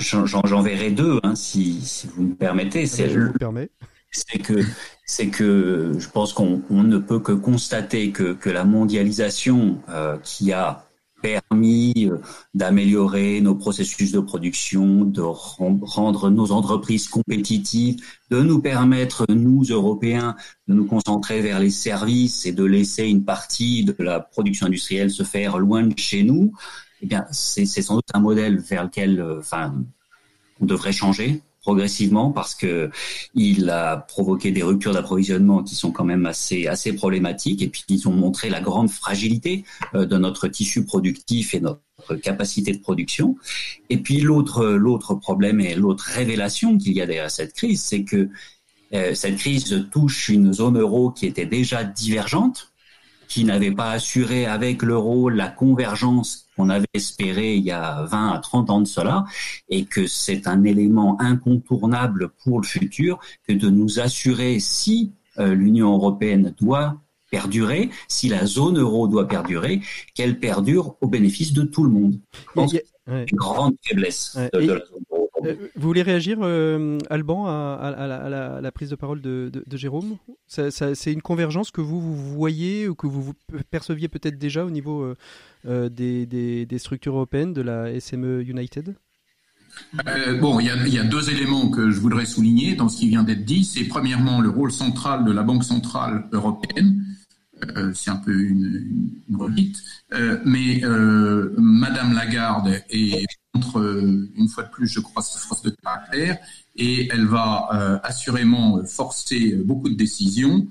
[0.00, 2.86] J'en verrai deux, hein, si, vous me permettez.
[2.86, 4.62] C'est que
[5.04, 10.52] c'est que je pense qu'on ne peut que constater que, que la mondialisation euh, qui
[10.52, 10.88] a
[11.22, 12.18] permis euh,
[12.54, 17.96] d'améliorer nos processus de production, de rendre nos entreprises compétitives,
[18.30, 20.36] de nous permettre, nous, Européens,
[20.68, 25.10] de nous concentrer vers les services et de laisser une partie de la production industrielle
[25.10, 26.52] se faire loin de chez nous,
[27.02, 29.74] eh bien, c'est sans doute un modèle vers lequel, euh, enfin,
[30.60, 32.90] on devrait changer progressivement parce que
[33.34, 37.84] il a provoqué des ruptures d'approvisionnement qui sont quand même assez assez problématiques et puis
[37.88, 41.80] ils ont montré la grande fragilité euh, de notre tissu productif et notre
[42.22, 43.36] capacité de production.
[43.90, 48.04] Et puis l'autre l'autre problème et l'autre révélation qu'il y a derrière cette crise, c'est
[48.04, 48.30] que
[48.94, 52.72] euh, cette crise touche une zone euro qui était déjà divergente,
[53.28, 58.30] qui n'avait pas assuré avec l'euro la convergence qu'on avait espéré il y a 20
[58.30, 59.24] à 30 ans de cela,
[59.68, 65.54] et que c'est un élément incontournable pour le futur que de nous assurer si euh,
[65.54, 69.80] l'Union européenne doit perdurer, si la zone euro doit perdurer,
[70.14, 72.18] qu'elle perdure au bénéfice de tout le monde.
[72.68, 75.18] C'est une grande faiblesse de, la zone euro.
[75.44, 80.16] Euh, vous voulez réagir, euh, Alban, à, la, prise de parole de, Jérôme?
[80.46, 83.32] C'est une convergence que vous, vous, voyez ou que vous,
[83.70, 85.16] perceviez peut-être déjà au niveau euh,
[85.64, 88.96] des, structures européennes de la SME United?
[90.40, 93.44] Bon, il y, a, deux éléments que je voudrais souligner dans ce qui vient d'être
[93.44, 93.64] dit.
[93.64, 97.04] C'est premièrement le rôle central de la Banque centrale européenne.
[97.94, 99.72] c'est un peu une, une
[100.44, 100.80] mais
[101.58, 103.24] Madame Lagarde est
[103.76, 106.38] euh, une fois de plus, je crois, sa force de caractère,
[106.76, 110.66] et elle va euh, assurément forcer beaucoup de décisions.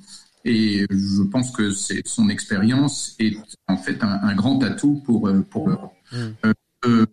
[0.47, 3.35] Et je pense que son expérience est
[3.67, 5.93] en fait un, grand atout pour, euh, pour l'Europe.
[6.13, 7.03] Mmh.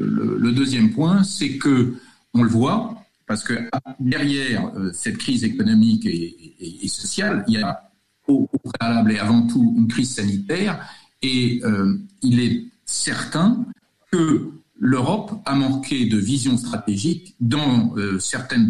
[0.00, 1.94] le, deuxième point, c'est que
[2.34, 3.54] on le voit, parce que
[4.00, 7.90] derrière cette crise économique et, sociale, il y a
[8.28, 10.86] au, préalable et avant tout une crise sanitaire,
[11.22, 11.62] et
[12.22, 13.64] il est certain
[14.12, 18.68] que l'Europe a manqué de vision stratégique dans euh, certaines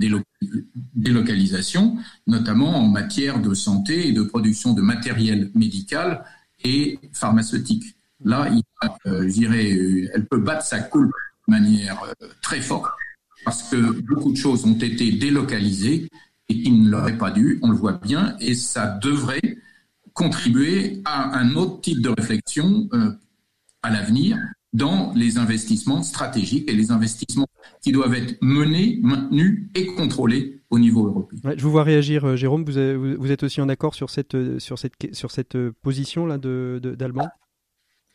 [0.95, 6.25] délocalisations, notamment en matière de santé et de production de matériel médical
[6.63, 7.97] et pharmaceutique.
[8.25, 8.63] Là, il,
[9.07, 12.03] euh, je dirais, euh, elle peut battre sa coule de manière
[12.43, 12.91] très forte
[13.45, 16.09] parce que beaucoup de choses ont été délocalisées
[16.49, 19.59] et qui ne l'auraient pas dû, on le voit bien, et ça devrait
[20.13, 22.89] contribuer à un autre type de réflexion
[23.83, 24.39] à l'avenir
[24.75, 27.47] dans les investissements stratégiques et les investissements
[27.81, 31.39] qui doivent être menés, maintenus et contrôlés au niveau européen.
[31.57, 32.65] je vous vois réagir, euh, Jérôme.
[32.65, 36.27] Vous, vous êtes aussi en accord sur cette, euh, sur cette, sur cette euh, position
[36.27, 36.39] là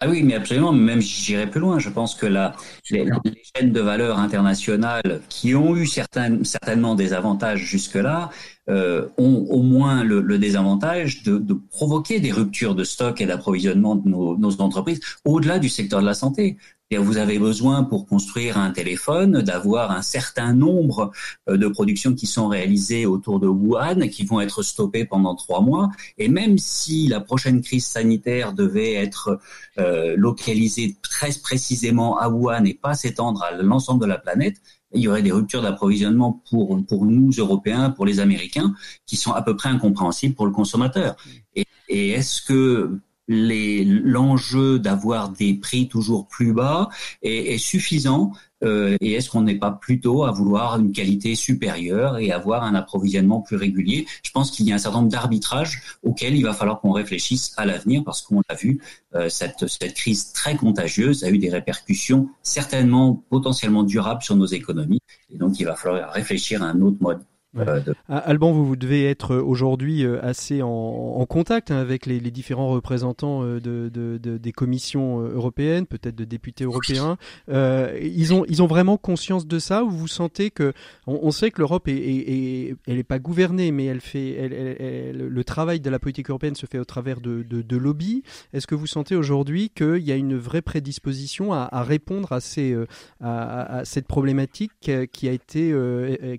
[0.02, 0.74] Ah oui, mais absolument.
[0.74, 1.80] Même j'irai plus loin.
[1.80, 2.56] Je pense que la,
[2.92, 3.08] les,
[3.56, 8.30] chaînes de valeur internationales qui ont eu certains, certainement des avantages jusque-là
[8.70, 13.26] euh, ont au moins le, le désavantage de, de, provoquer des ruptures de stock et
[13.26, 16.58] d'approvisionnement de nos, nos entreprises au-delà du secteur de la santé
[16.98, 21.12] vous avez besoin pour construire un téléphone d'avoir un certain nombre
[21.48, 25.62] euh, de productions qui sont réalisées autour de Wuhan, qui vont être stoppées pendant trois
[25.62, 25.90] mois.
[26.18, 29.40] Et même si la prochaine crise sanitaire devait être
[29.78, 34.56] euh, localisée très précisément à Wuhan et pas s'étendre à l'ensemble de la planète,
[34.94, 38.74] il y aurait des ruptures d'approvisionnement pour, pour nous, Européens, pour les Américains,
[39.06, 41.16] qui sont à peu près incompréhensibles pour le consommateur.
[41.56, 46.90] Et, est-ce que l'enjeu d'avoir des prix toujours plus bas
[47.24, 48.32] est suffisant
[48.64, 52.76] euh, et est-ce qu'on n'est pas plutôt à vouloir une qualité supérieure et avoir un
[52.76, 54.06] approvisionnement plus régulier?
[54.24, 57.54] Je pense qu'il y a un certain nombre d'arbitrages auxquels il va falloir qu'on réfléchisse
[57.58, 58.82] à l'avenir parce qu'on l'a vu,
[59.16, 64.46] euh, cette, cette crise très contagieuse a eu des répercussions certainement potentiellement durables sur nos
[64.46, 65.00] économies.
[65.34, 67.22] Et donc il va falloir réfléchir à un autre mode
[67.58, 72.20] ah, Alban, vous, vous devez être euh, aujourd'hui euh, assez en, contact hein, avec les,
[72.20, 77.18] différents représentants euh, de, des commissions européennes, peut-être de députés européens.
[77.48, 80.74] ils, ont, ils ont vraiment conscience de ça ou vous sentez que
[81.08, 85.80] on, sait que l'Europe est, elle n'est pas gouvernée, mais elle fait elle, le travail
[85.80, 88.24] de la politique européenne se fait au travers de, de, lobbies.
[88.54, 92.76] Est-ce que vous sentez aujourd'hui qu'il y a une vraie prédisposition à, répondre à, ces,
[93.22, 94.72] à, cette problématique
[95.12, 95.76] qui a été,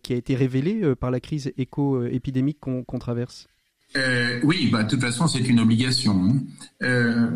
[0.02, 3.48] qui a été révélée par la crise éco-épidémique qu'on traverse
[3.96, 6.12] euh, oui, bah, de toute façon, c'est une obligation.
[6.12, 6.38] Hein.
[6.82, 7.28] Euh,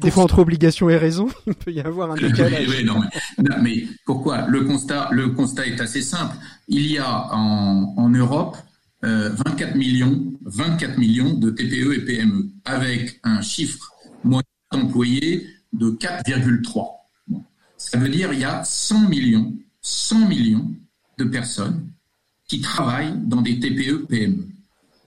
[0.00, 2.68] des fois, entre obligation et raison, il peut y avoir un décalage.
[2.68, 3.00] oui, non,
[3.60, 4.46] mais, pourquoi?
[4.46, 6.36] Le constat, le constat est assez simple.
[6.68, 8.56] Il y a en, Europe
[9.02, 13.90] 24 euh, millions, 24 millions de TPE et PME, avec un chiffre
[14.22, 16.86] moyen d'employés de 4,3.
[17.76, 20.70] Ça veut dire il y a 100 millions, 100 millions
[21.18, 21.90] de personnes
[22.50, 24.48] qui travaillent dans des TPE, PME.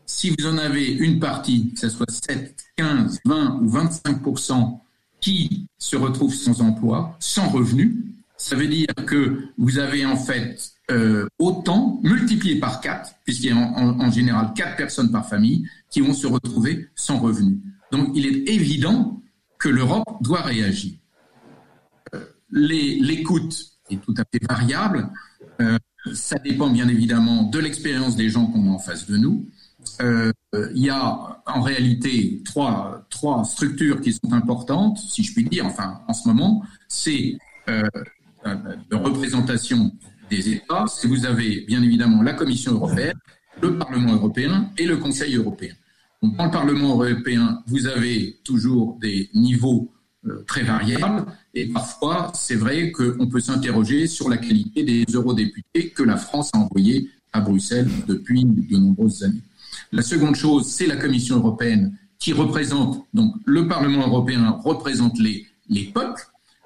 [0.06, 4.80] Si vous en avez une partie, que ce soit 7, 15, 20 ou 25%
[5.20, 7.98] qui se retrouvent sans emploi, sans revenu,
[8.38, 13.52] ça veut dire que vous avez en fait euh, autant, multiplié par 4, puisqu'il y
[13.52, 17.60] a en, général 4 personnes par famille, qui vont se retrouver sans revenu.
[17.92, 19.22] Donc il est évident
[19.58, 20.94] que l'Europe doit réagir.
[22.14, 25.10] Euh, l'écoute est tout à fait variable.
[25.60, 25.78] Euh,
[26.12, 29.48] ça dépend bien évidemment de l'expérience des gens qu'on a en face de nous.
[30.02, 30.32] Euh,
[30.76, 35.66] il y a en réalité trois, trois structures qui sont importantes, si je puis dire,
[35.66, 37.38] enfin en ce moment, c'est
[37.70, 37.84] euh,
[38.46, 38.56] euh
[38.90, 39.92] de représentation
[40.30, 43.18] des États, vous avez bien évidemment la Commission européenne,
[43.62, 45.74] le Parlement européen et le Conseil européen.
[46.22, 49.92] Donc, dans le Parlement européen, vous avez toujours des niveaux
[50.26, 51.26] euh, très variables.
[51.54, 56.50] Et parfois, c'est vrai qu'on peut s'interroger sur la qualité des eurodéputés que la France
[56.54, 59.42] a envoyés à Bruxelles depuis de nombreuses années.
[59.92, 65.46] La seconde chose, c'est la Commission européenne qui représente, donc le Parlement européen représente les,
[65.70, 66.22] les peuples,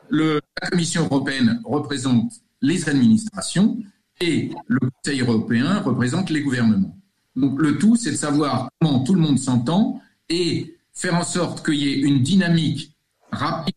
[0.09, 3.77] le, la Commission européenne représente les administrations
[4.21, 6.95] et le Conseil européen représente les gouvernements.
[7.35, 11.65] Donc le tout, c'est de savoir comment tout le monde s'entend et faire en sorte
[11.65, 12.91] qu'il y ait une dynamique
[13.31, 13.75] rapide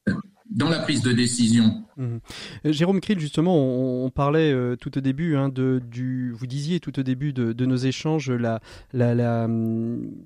[0.50, 2.20] dans la prise de décision Mhm.
[2.64, 6.80] Euh, Jérôme Krill, justement, on, parlait euh, tout au début hein, de, du, vous disiez
[6.80, 8.60] tout au début de, nos échanges la,
[8.92, 9.46] la, la,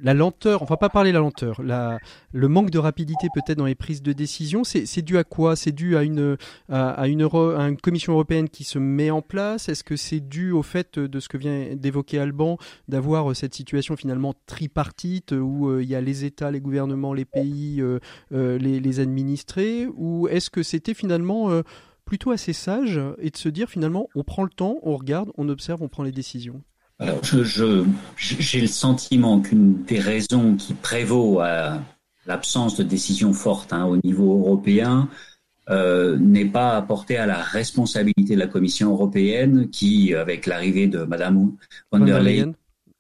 [0.01, 1.99] la, lenteur, enfin pas parler la lenteur, la,
[2.33, 4.63] le manque de rapidité peut-être dans les prises de décision.
[4.63, 5.57] C'est dû à quoi?
[5.57, 6.37] C'est dû à une,
[6.71, 9.69] à, une à une commission européenne qui se met en place?
[9.69, 12.57] Est-ce que c'est dû au fait de ce que vient d'évoquer Alban,
[12.89, 17.25] d'avoir euh, cette situation finalement tripartite où il y a les États, les gouvernements, les
[17.25, 17.83] pays,
[18.31, 19.89] les, les, administrés?
[19.97, 21.64] Ou est-ce que c'était finalement
[22.05, 25.49] plutôt assez sage et de se dire finalement on prend le temps, on regarde, on
[25.49, 26.63] observe, on prend les décisions.
[26.99, 27.85] Alors je,
[28.17, 31.83] j'ai le sentiment qu'une des raisons qui prévaut à
[32.27, 35.09] l'absence de décision forte hein, au niveau européen
[35.71, 41.05] euh, n'est pas apportée à la responsabilité de la Commission européenne qui, avec l'arrivée de
[41.05, 41.53] Madame
[41.91, 42.53] von der Leyen,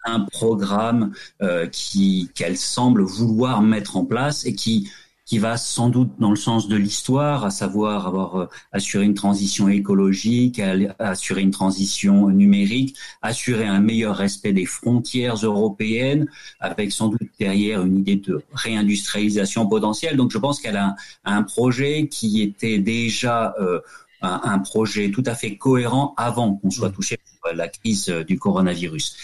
[0.06, 4.90] un programme euh, qui qu'elle semble vouloir mettre en place et qui
[5.26, 9.14] qui va sans doute dans le sens de l'histoire, à savoir avoir euh, assuré une
[9.14, 10.60] transition écologique,
[10.98, 16.28] assurer une transition numérique, assurer un meilleur respect des frontières européennes,
[16.60, 20.16] avec sans doute derrière une idée de réindustrialisation potentielle.
[20.16, 23.80] Donc je pense qu'elle a un, projet qui était déjà euh,
[24.20, 26.92] un, projet tout à fait cohérent avant qu'on soit mmh.
[26.92, 29.16] touché par la crise du coronavirus.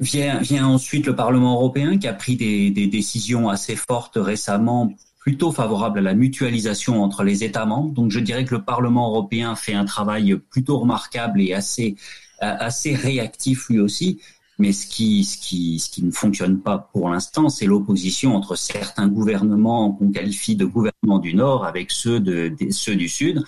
[0.00, 5.98] Vient, ensuite le Parlement européen qui a pris des, décisions assez fortes récemment plutôt favorable
[5.98, 7.92] à la mutualisation entre les États membres.
[7.92, 11.96] Donc je dirais que le Parlement européen fait un travail plutôt remarquable et assez
[12.40, 14.20] réactif lui aussi.
[14.60, 20.56] Mais ce qui ne fonctionne pas pour l'instant, c'est l'opposition entre certains gouvernements qu'on qualifie
[20.56, 23.44] de gouvernements du Nord avec ceux de, ceux du Sud.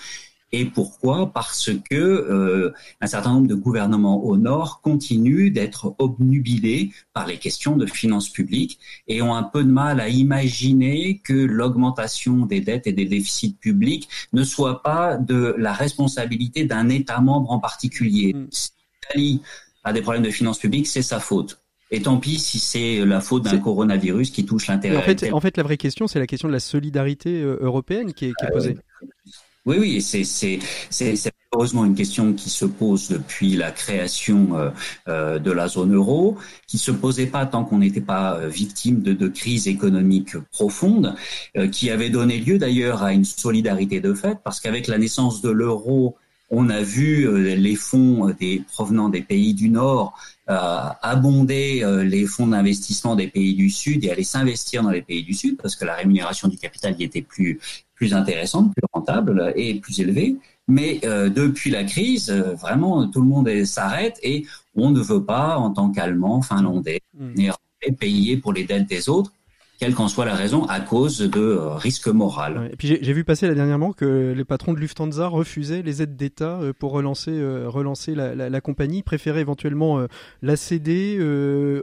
[0.52, 1.32] Et pourquoi?
[1.32, 7.38] Parce que euh, un certain nombre de gouvernements au nord continuent d'être obnubilés par les
[7.38, 12.60] questions de finances publiques et ont un peu de mal à imaginer que l'augmentation des
[12.60, 17.60] dettes et des déficits publics ne soit pas de la responsabilité d'un État membre en
[17.60, 18.34] particulier.
[18.34, 18.46] Mm.
[18.50, 18.70] Si
[19.02, 19.42] l'Italie
[19.84, 21.60] a des problèmes de finances publiques, c'est sa faute.
[21.92, 24.96] Et tant pis si c'est la faute d'un coronavirus qui touche l'intérêt.
[24.96, 28.12] En fait, en fait, la vraie question, c'est la question de la solidarité euh, européenne
[28.12, 28.76] qui est, qui est ah posée.
[29.66, 30.58] Oui, oui, c'est c'est
[31.52, 34.70] heureusement une question qui se pose depuis la création euh,
[35.08, 39.02] euh, de la zone euro, qui se posait pas tant qu'on n'était pas euh, victime
[39.02, 41.14] de, de crises économiques profondes,
[41.72, 45.50] qui avait donné lieu d'ailleurs à une solidarité de fait, parce qu'avec la naissance de
[45.50, 46.16] l'euro,
[46.50, 53.14] on a vu les fonds des, provenant des pays du Nord abonder les fonds d'investissement
[53.14, 55.94] des pays du Sud et aller s'investir dans les pays du Sud parce que la
[55.94, 57.60] rémunération du capital y était plus
[58.00, 60.36] plus intéressante, plus rentable et plus élevée.
[60.68, 65.22] Mais euh, depuis la crise, euh, vraiment, tout le monde s'arrête et on ne veut
[65.22, 67.34] pas, en tant qu'Allemand, Finlandais, mmh.
[67.34, 69.32] Néerlandais, payer pour les dettes des autres
[69.80, 72.42] quelle qu'en soit la raison, à cause de euh, risques moraux.
[72.70, 76.16] et puis j'ai vu passer là dernièrement que les patrons de Lufthansa refusaient les aides
[76.16, 80.06] d'État euh, pour relancer, euh, relancer la, compagnie, préféraient éventuellement
[80.42, 81.18] la céder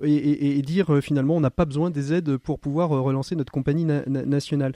[0.04, 3.52] et, et, et, dire finalement on n'a pas besoin des aides pour pouvoir relancer notre
[3.52, 4.74] compagnie nationale.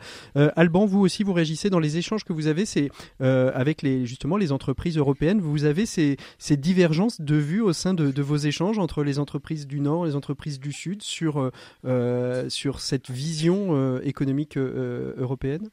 [0.56, 2.64] Alban, vous aussi vous réagissez dans les échanges que vous avez,
[3.20, 7.94] avec les justement les entreprises européennes, vous avez ces, ces divergences de vues au sein
[7.94, 11.52] de, vos échanges entre les entreprises du Nord, les entreprises du Sud sur
[12.50, 15.70] sur cette vision euh, économique euh, européenne?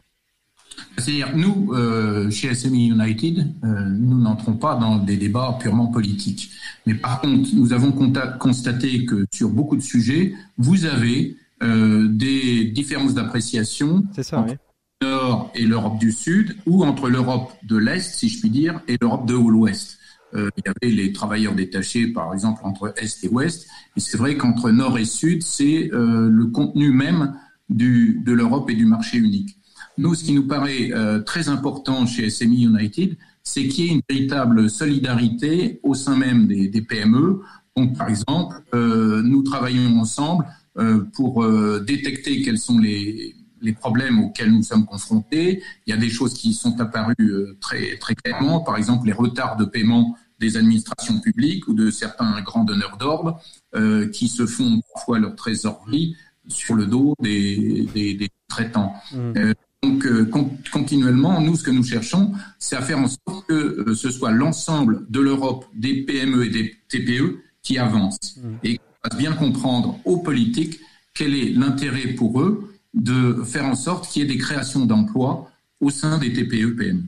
[0.99, 6.51] C'est-à-dire, nous, euh, chez SME United, nous n'entrons pas dans des débats purement politiques.
[6.87, 7.91] Mais par contre, nous avons
[8.39, 14.57] constaté que sur beaucoup de sujets, vous avez des différences d'appréciation entre
[15.01, 18.81] le Nord et l'Europe du Sud, ou entre l'Europe de l'Est, si je puis dire,
[18.87, 19.98] et l'Europe de l'Ouest.
[20.35, 23.67] Il y avait les travailleurs détachés, par exemple, entre Est et Ouest.
[23.97, 27.35] Et c'est vrai qu'entre Nord et Sud, c'est le contenu même
[27.69, 29.59] du, de l'Europe et du marché unique.
[29.99, 33.95] Nous, ce qui nous paraît euh, très important chez SME United, c'est qu'il y ait
[33.95, 37.41] une véritable solidarité au sein même des, des PME.
[37.77, 40.47] Donc, par exemple, euh, nous travaillons ensemble
[40.79, 45.63] euh, pour euh, détecter quels sont les, les problèmes auxquels nous sommes confrontés.
[45.87, 49.13] Il y a des choses qui sont apparues euh, très, très clairement, par exemple les
[49.13, 53.41] retards de paiement des administrations publiques ou de certains grands donneurs d'ordre
[53.75, 58.95] euh, qui se font parfois leur trésorerie sur le dos des, des, des traitants.
[59.13, 59.33] Mmh.
[59.37, 60.29] Euh, donc, euh,
[60.73, 65.07] continuellement, nous, ce que nous cherchons, c'est à faire en sorte que ce soit l'ensemble
[65.09, 68.55] de l'Europe, des PME et des TPE qui avancent mmh.
[68.65, 70.81] et fasse bien comprendre aux politiques
[71.15, 75.51] quel est l'intérêt pour eux de faire en sorte qu'il y ait des créations d'emplois
[75.81, 77.03] au sein des TPE-PME.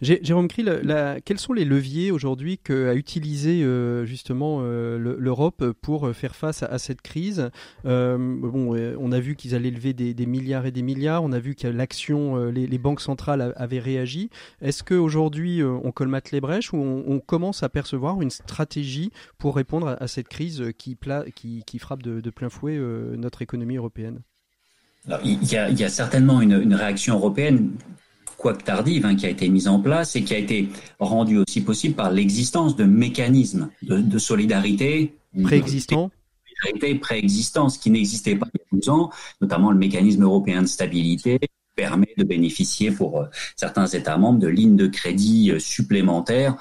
[0.00, 0.80] Jérôme Krill,
[1.24, 6.78] quels sont les leviers aujourd'hui qu'a utilisé euh, justement euh, l'Europe pour faire face à,
[6.78, 7.50] cette crise?
[7.84, 11.22] Euh, on a vu qu'ils allaient lever des, milliards et des milliards.
[11.22, 14.30] On a vu que l'action, les, banques centrales avaient réagi.
[14.60, 19.96] Est-ce qu'aujourd'hui on colmate les brèches ou on, commence à percevoir une stratégie pour répondre
[19.98, 20.96] à, cette crise qui,
[21.78, 22.78] frappe de, plein fouet
[23.16, 24.20] notre économie européenne?
[25.24, 27.72] Il, y a, certainement une, une réaction européenne
[28.36, 31.62] quoique tardive, hein, qui a été mise en place et qui a été rendue aussi
[31.62, 35.14] possible par l'existence de mécanismes de, de solidarité.
[35.42, 36.10] Préexistants
[37.00, 40.66] préexistants, ce qui n'existait pas il y a 12 ans, notamment le mécanisme européen de
[40.66, 41.38] stabilité
[41.74, 46.56] permet de bénéficier pour euh, certains États membres de lignes de crédit euh, supplémentaires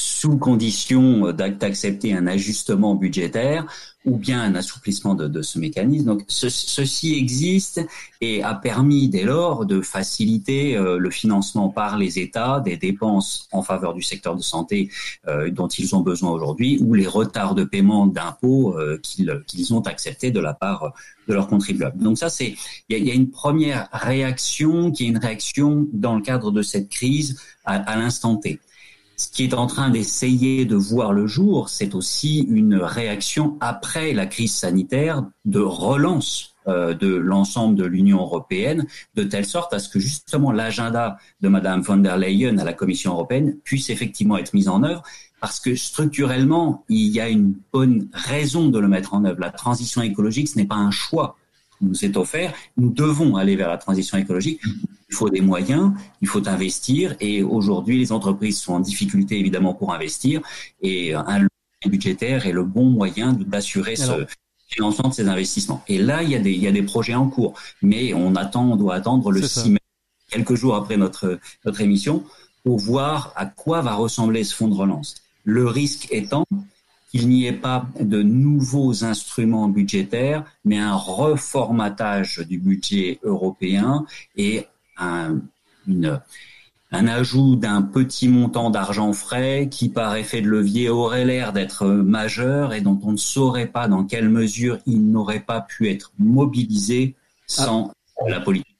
[0.00, 3.66] sous condition d'accepter un ajustement budgétaire
[4.06, 6.06] ou bien un assouplissement de, de ce mécanisme.
[6.06, 7.86] Donc ceci existe
[8.22, 13.46] et a permis dès lors de faciliter euh, le financement par les États des dépenses
[13.52, 14.90] en faveur du secteur de santé
[15.28, 19.82] euh, dont ils ont besoin aujourd'hui ou les retards de paiement d'impôts euh, qu'ils ont
[19.82, 20.94] acceptés de la part
[21.28, 22.02] de leurs contribuables.
[22.02, 22.54] Donc ça c'est
[22.88, 26.62] il y, y a, une première réaction qui est une réaction dans le cadre de
[26.62, 28.60] cette crise à, à l'instant T
[29.20, 34.14] ce qui est en train d'essayer de voir le jour, c'est aussi une réaction après
[34.14, 39.78] la crise sanitaire de relance euh, de l'ensemble de l'Union européenne, de telle sorte à
[39.78, 44.38] ce que justement l'agenda de Madame von der Leyen à la Commission européenne puisse effectivement
[44.38, 45.02] être mis en œuvre,
[45.38, 49.40] parce que structurellement, il y a une bonne raison de le mettre en œuvre.
[49.40, 51.36] La transition écologique, ce n'est pas un choix.
[51.80, 52.52] Nous est offert.
[52.76, 54.60] Nous devons aller vers la transition écologique.
[55.08, 57.16] Il faut des moyens, il faut investir.
[57.20, 60.40] Et aujourd'hui, les entreprises sont en difficulté évidemment pour investir.
[60.82, 61.46] Et un
[61.86, 64.26] budgétaire est le bon moyen d'assurer ce
[64.68, 65.82] financement de ces investissements.
[65.88, 67.54] Et là, il y a des, il y a des projets en cours.
[67.82, 69.80] Mais on attend, on doit attendre le 6 mai,
[70.28, 72.24] quelques jours après notre, notre émission,
[72.64, 75.16] pour voir à quoi va ressembler ce fonds de relance.
[75.44, 76.44] Le risque étant
[77.10, 84.06] qu'il n'y ait pas de nouveaux instruments budgétaires, mais un reformatage du budget européen
[84.36, 85.40] et un,
[86.92, 91.86] un ajout d'un petit montant d'argent frais qui, par effet de levier, aurait l'air d'être
[91.86, 96.12] majeur et dont on ne saurait pas dans quelle mesure il n'aurait pas pu être
[96.18, 97.90] mobilisé sans
[98.26, 98.70] la politique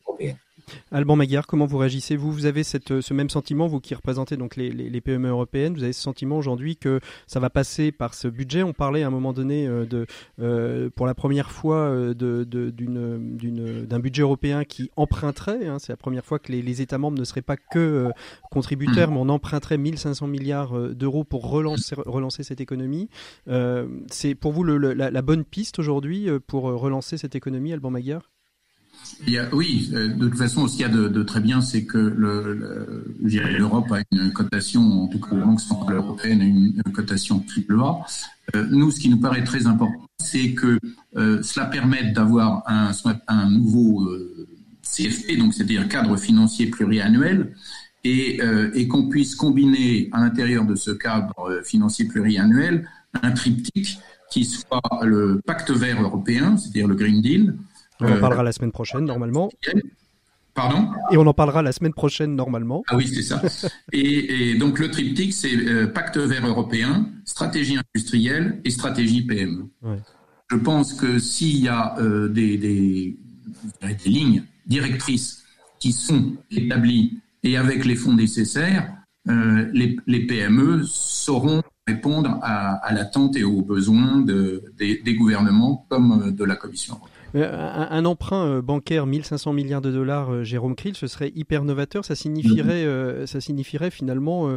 [0.92, 2.16] Alban Maguire, comment vous réagissez?
[2.16, 5.74] Vous Vous avez cette, ce même sentiment, vous qui représentez donc les, les, PME européennes,
[5.74, 8.62] vous avez ce sentiment aujourd'hui que ça va passer par ce budget?
[8.62, 10.06] On parlait à un moment donné euh, de,
[10.40, 15.66] euh, pour la première fois euh, de, d'un budget européen qui emprunterait.
[15.66, 18.10] Hein, c'est la première fois que les, les, États membres ne seraient pas que
[18.50, 19.14] contributeurs, mmh.
[19.14, 23.08] mais on emprunterait 1500 milliards d'euros pour relancer, relancer cette économie.
[24.10, 28.30] c'est pour vous le, la, la, bonne piste aujourd'hui pour relancer cette économie, Alban Maguire?
[29.52, 31.98] Oui, euh, de toute façon, ce qu'il y a de, très bien, c'est que
[33.18, 37.78] l'Europe a une cotation, en tout cas la Banque centrale européenne a une, cotation triple
[37.80, 38.00] A.
[38.54, 40.78] Euh, nous, ce qui nous paraît très important, c'est que
[41.16, 42.92] euh, cela permette d'avoir un,
[43.28, 44.10] un nouveau
[44.82, 47.54] CFP, donc c'est-à-dire cadre financier pluriannuel,
[48.02, 48.40] et,
[48.74, 52.88] et qu'on puisse combiner à l'intérieur de ce cadre financier pluriannuel
[53.22, 53.98] un triptyque
[54.30, 57.56] qui soit le pacte vert européen, c'est-à-dire le Green Deal,
[58.00, 59.50] on en euh, parlera la semaine prochaine, normalement.
[60.54, 60.88] Pardon?
[61.12, 62.82] Et on en parlera la semaine prochaine, normalement.
[62.88, 63.40] Ah oui, c'est ça.
[63.92, 69.66] et, donc, le triptyque, c'est euh, pacte vert européen, stratégie industrielle et stratégie PME.
[70.50, 73.16] Je pense que s'il y a euh, des, des,
[74.06, 75.44] lignes directrices
[75.78, 78.92] qui sont établies et avec les fonds nécessaires,
[79.26, 85.86] les, les, PME sauront répondre à, à l'attente et aux besoins de, des, des, gouvernements
[85.88, 87.09] comme de la Commission européenne.
[87.34, 91.64] Euh, un, emprunt euh, bancaire 1500 milliards de dollars, euh, Jérôme Krill, ce serait hyper
[91.64, 92.04] novateur.
[92.04, 93.26] Ça signifierait, mhm.
[93.26, 94.56] ça signifierait finalement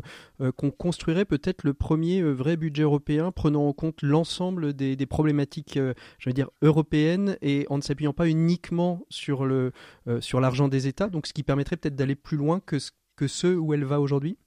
[0.55, 6.30] qu'on construirait peut-être le premier vrai budget européen prenant en compte l'ensemble des, problématiques, je
[6.30, 9.71] veux dire, européennes et en ne s'appuyant pas uniquement sur le
[10.19, 11.09] sur l'argent des États.
[11.09, 12.78] Donc, ce qui permettrait peut-être d'aller plus loin que
[13.15, 14.38] que ceux où elle va aujourd'hui.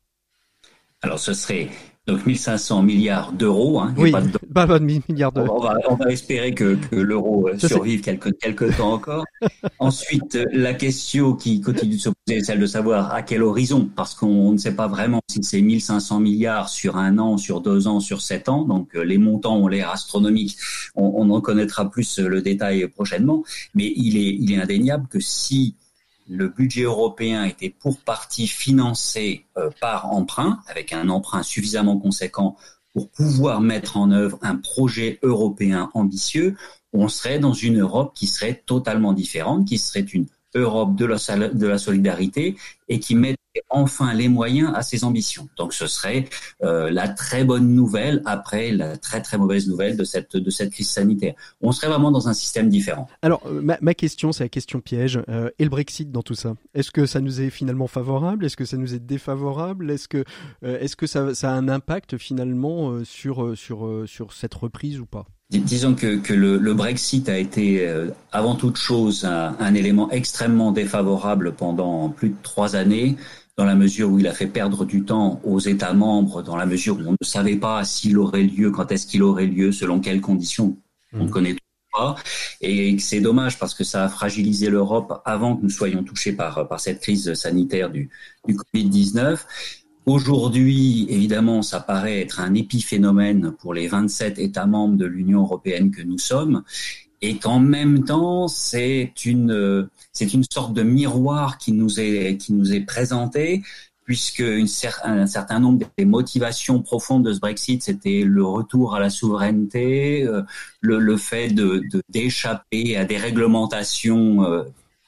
[1.06, 1.68] Alors, ce serait
[2.08, 3.78] donc 1500 milliards d'euros.
[3.78, 4.78] Hein, oui, pas, de...
[5.08, 5.58] milliards d'euros.
[5.58, 9.24] On va, on va espérer que, que l'euro euh, survive quelques, quelques temps encore.
[9.78, 13.88] Ensuite, la question qui continue de se poser est celle de savoir à quel horizon,
[13.94, 17.86] parce qu'on ne sait pas vraiment si c'est 1500 milliards sur un an, sur deux
[17.86, 18.62] ans, sur sept ans.
[18.62, 20.56] Donc euh, les montants ont l'air astronomiques.
[20.96, 23.44] On, on en connaîtra plus le détail prochainement.
[23.74, 25.76] Mais il est, il est indéniable que si
[26.28, 32.56] le budget européen était pour partie financé euh, par emprunt, avec un emprunt suffisamment conséquent
[32.92, 36.56] pour pouvoir mettre en œuvre un projet européen ambitieux,
[36.94, 41.78] on serait dans une Europe qui serait totalement différente, qui serait une Europe de la,
[41.78, 42.56] solidarité
[42.88, 43.34] et qui met
[43.70, 45.48] enfin les moyens à ses ambitions.
[45.56, 46.28] Donc ce serait
[46.62, 50.70] euh, la très bonne nouvelle après la très très mauvaise nouvelle de cette de cette
[50.70, 51.34] crise sanitaire.
[51.60, 53.08] On serait vraiment dans un système différent.
[53.22, 56.54] Alors euh, ma, question c'est la question piège euh, et le Brexit dans tout ça?
[56.74, 58.44] Est-ce que ça nous est finalement favorable?
[58.44, 59.90] Est-ce que ça nous est défavorable?
[59.90, 60.24] Est-ce que
[60.62, 65.26] est-ce que ça, ça, a un impact finalement sur sur sur cette reprise ou pas?
[65.50, 67.88] Disons que, que le, le, Brexit a été
[68.32, 73.16] avant toute chose un, un, élément extrêmement défavorable pendant plus de trois années
[73.56, 76.66] dans la mesure où il a fait perdre du temps aux États membres, dans la
[76.66, 80.00] mesure où on ne savait pas s'il aurait lieu, quand est-ce qu'il aurait lieu, selon
[80.00, 80.76] quelles conditions.
[81.14, 81.30] On ne mmh.
[81.30, 81.56] connaît
[81.92, 82.16] pas.
[82.60, 86.68] Et c'est dommage parce que ça a fragilisé l'Europe avant que nous soyons touchés par,
[86.68, 88.10] par cette crise sanitaire du,
[88.46, 89.38] du Covid-19.
[90.06, 95.90] Aujourd'hui, évidemment, ça paraît être un épiphénomène pour les 27 États membres de l'Union européenne
[95.90, 96.62] que nous sommes.
[97.22, 102.52] Et qu'en même temps, c'est une, c'est une sorte de miroir qui nous est, qui
[102.52, 103.64] nous est présenté,
[104.04, 109.10] puisque un certain nombre des motivations profondes de ce Brexit, c'était le retour à la
[109.10, 110.42] souveraineté, euh,
[110.80, 114.62] le, le, fait de d'échapper à des réglementations euh,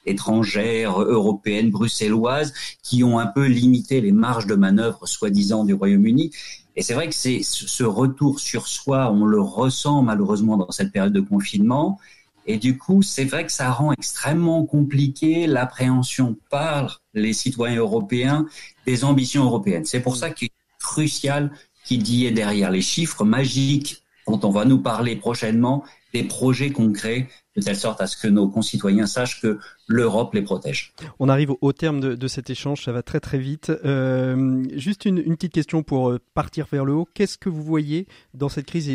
[0.05, 6.31] étrangères, européennes, bruxelloises, qui ont un peu limité les marges de manœuvre soi-disant du Royaume-Uni.
[6.75, 10.91] Et c'est vrai que c'est ce retour sur soi, on le ressent malheureusement dans cette
[10.91, 11.99] période de confinement.
[12.45, 18.47] Et du coup, c'est vrai que ça rend extrêmement compliqué l'appréhension par les citoyens européens
[18.85, 19.85] des ambitions européennes.
[19.85, 21.51] C'est pour ça qu'il est crucial
[21.85, 25.83] qu'il y ait derrière les chiffres magiques dont on va nous parler prochainement,
[26.13, 27.27] des projets concrets,
[27.59, 30.93] de telle sorte à ce que nos concitoyens sachent que l'Europe les protège.
[31.19, 33.71] On arrive au terme de, cet échange, ça va très très vite.
[33.85, 37.07] Euh, juste une, petite question pour euh, partir vers le haut.
[37.13, 38.89] Qu'est-ce que vous voyez dans cette crise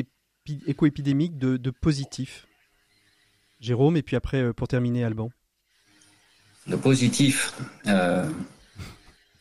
[0.67, 2.47] éco-épidémique de, de positif?
[3.61, 5.31] Jérôme, et puis après, euh, pour terminer, Alban.
[6.69, 7.55] Le positif,
[7.87, 8.27] euh,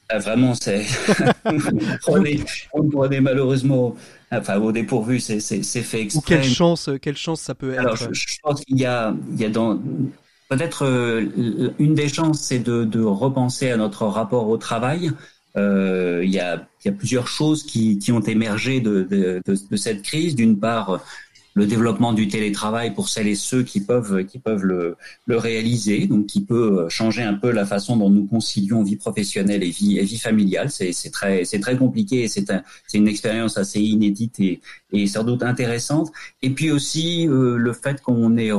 [0.10, 0.86] ah, vraiment, c'est.
[2.74, 3.96] on prenait malheureusement,
[4.40, 6.20] enfin, au dépourvu, c'est fait exprès.
[6.20, 7.80] Ou quelle chance, quelle chance ça peut être?
[7.80, 9.80] Alors, je, pense qu'il y a, il y a dans.
[10.50, 15.12] Peut-être euh, une des chances, c'est de, de, repenser à notre rapport au travail.
[15.56, 19.42] Euh, il, y a, il y a plusieurs choses qui, qui ont émergé de, de,
[19.46, 20.36] de, de cette crise.
[20.36, 21.02] D'une part,
[21.56, 24.96] le développement du télétravail pour celles et ceux qui peuvent qui peuvent le,
[25.26, 29.64] le réaliser, donc qui peut changer un peu la façon dont nous concilions vie professionnelle
[29.64, 30.70] et vie et vie familiale.
[30.72, 34.62] C'est c'est très c'est très compliqué et c'est un, c'est une expérience assez inédite et,
[34.92, 36.12] et sans doute intéressante.
[36.42, 38.52] Et puis aussi euh, le fait qu'on ait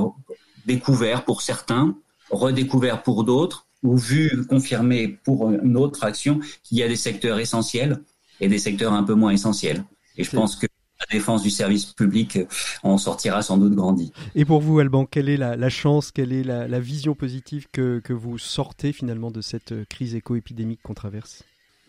[0.67, 1.97] découvert pour certains,
[2.31, 7.39] redécouvert pour d'autres, ou vu confirmé pour une autre action qu'il y a des secteurs
[7.39, 8.01] essentiels
[8.41, 9.85] et des secteurs un peu moins essentiels.
[10.17, 10.67] Et je pense que
[11.11, 12.39] la défense du service public
[12.83, 14.13] en sortira sans doute grandi.
[14.35, 18.39] Et pour vous, Alban, quelle est la, chance, quelle est la, vision positive que, vous
[18.39, 21.43] sortez finalement de cette crise éco-épidémique qu'on traverse?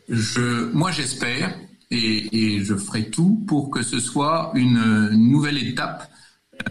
[0.09, 1.55] Je, Moi, j'espère
[1.91, 6.09] et, je ferai tout pour que ce soit une nouvelle étape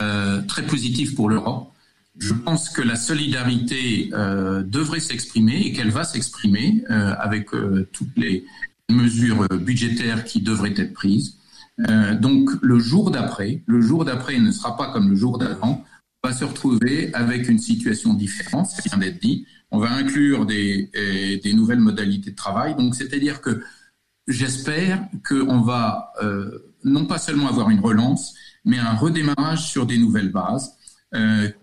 [0.01, 1.71] euh, très positive pour l'Europe.
[2.19, 7.49] Je pense que la solidarité euh, devrait s'exprimer et qu'elle va s'exprimer euh, avec
[7.93, 8.45] toutes les
[8.91, 11.39] mesures budgétaires qui devraient être prises.
[11.81, 15.85] Euh, donc le jour d'après, le jour d'après ne sera pas comme le jour d'avant.
[16.23, 19.47] On va se retrouver avec une situation différente, ça vient d'être dit.
[19.71, 22.77] On va inclure des, euh, nouvelles modalités de travail.
[22.77, 23.63] Donc c'est-à-dire que
[24.29, 29.99] j'espère qu'on va euh, non pas seulement avoir une relance, mais un redémarrage sur des
[29.99, 30.77] nouvelles bases.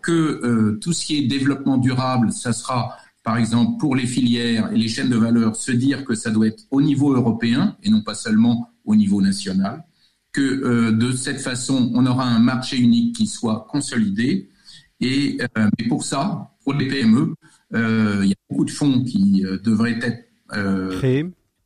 [0.02, 4.78] Que tout ce qui est développement durable, ça sera par exemple pour les filières et
[4.78, 8.02] les chaînes de valeur, se dire que ça doit être au niveau européen et non
[8.02, 9.84] pas seulement au niveau national
[10.32, 14.50] que euh, de cette façon, on aura un marché unique qui soit consolidé.
[15.00, 17.36] Et euh, mais pour ça, pour les PME,
[17.74, 21.26] euh, il y a beaucoup de fonds qui devraient être créés.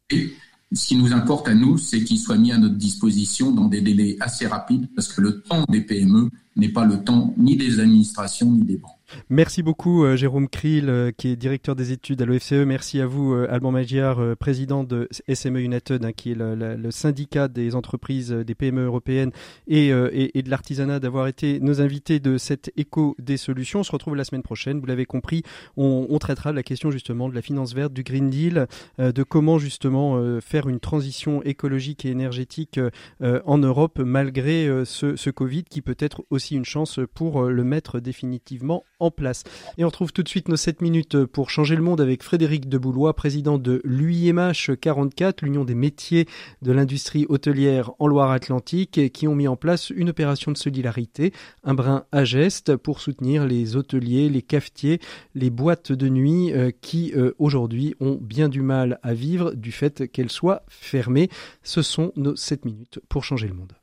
[0.09, 0.33] Et
[0.71, 3.81] ce qui nous importe à nous, c'est qu'ils soient mis à notre disposition dans des
[3.81, 7.79] délais assez rapides, parce que le temps des PME n'est pas le temps ni des
[7.79, 8.94] administrations ni des banques.
[9.29, 12.53] Merci beaucoup euh, Jérôme Kriel, euh, qui est directeur des études à l'OFCE.
[12.65, 17.47] Merci à vous euh, Alban Magyar, président de SME United, hein, qui est le, syndicat
[17.47, 19.31] des entreprises des PME européennes
[19.67, 23.79] et, de l'artisanat, d'avoir été nos invités de cette écho des solutions.
[23.79, 24.79] On se retrouve la semaine prochaine.
[24.79, 25.43] Vous l'avez compris,
[25.75, 28.67] on, on, traitera la question justement de la finance verte, du Green Deal,
[28.99, 32.79] de comment justement faire une transition écologique et énergétique
[33.21, 37.99] en Europe malgré ce, ce Covid qui peut être aussi une chance pour le mettre
[37.99, 39.43] définitivement en place.
[39.77, 42.69] Et on retrouve tout de suite nos 7 minutes pour changer le monde avec Frédéric
[42.69, 46.27] Deboulois, président de l'UIMH 44, l'Union des métiers
[46.61, 51.33] de l'industrie hôtelière en Loire-Atlantique, qui ont mis en place une opération de solidarité,
[51.63, 54.99] un brin à geste pour soutenir les hôteliers, les cafetiers,
[55.33, 59.71] les boîtes de nuit euh, qui euh, aujourd'hui ont bien du mal à vivre du
[59.71, 61.29] fait qu'elles soient fermées.
[61.63, 63.73] Ce sont nos 7 minutes pour changer le monde.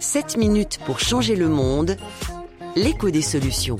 [0.00, 1.96] 7 minutes pour changer le monde
[2.76, 3.78] l'écho des solutions.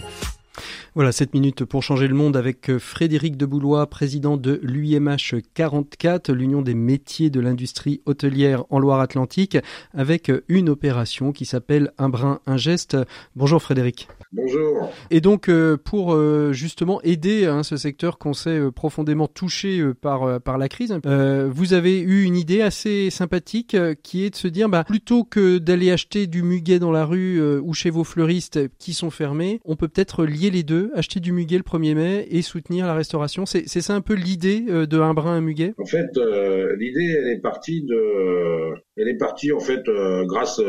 [0.96, 6.32] Voilà, 7 minutes pour changer le monde avec euh, Frédéric Deboulois, président de l'UIMH 44,
[6.32, 9.58] l'Union des métiers de l'industrie hôtelière en Loire-Atlantique,
[9.92, 12.96] avec euh, une opération qui s'appelle Un brin, un geste.
[13.34, 14.08] Bonjour Frédéric.
[14.32, 14.90] Bonjour.
[15.10, 16.16] Et donc, euh, pour
[16.54, 22.00] justement aider hein, ce secteur qu'on sait profondément touché par, par la crise, vous avez
[22.00, 26.26] eu une idée assez sympathique qui est de se dire, bah, plutôt que d'aller acheter
[26.26, 30.24] du muguet dans la rue ou chez vos fleuristes qui sont fermés, on peut peut-être
[30.24, 33.46] lier les deux acheter du muguet le 1er mai et soutenir la restauration.
[33.46, 35.74] C'est ça un peu l'idée euh, de un brin un muguet?
[35.78, 40.60] En fait, euh, l'idée, elle est partie de, elle est partie en fait euh, grâce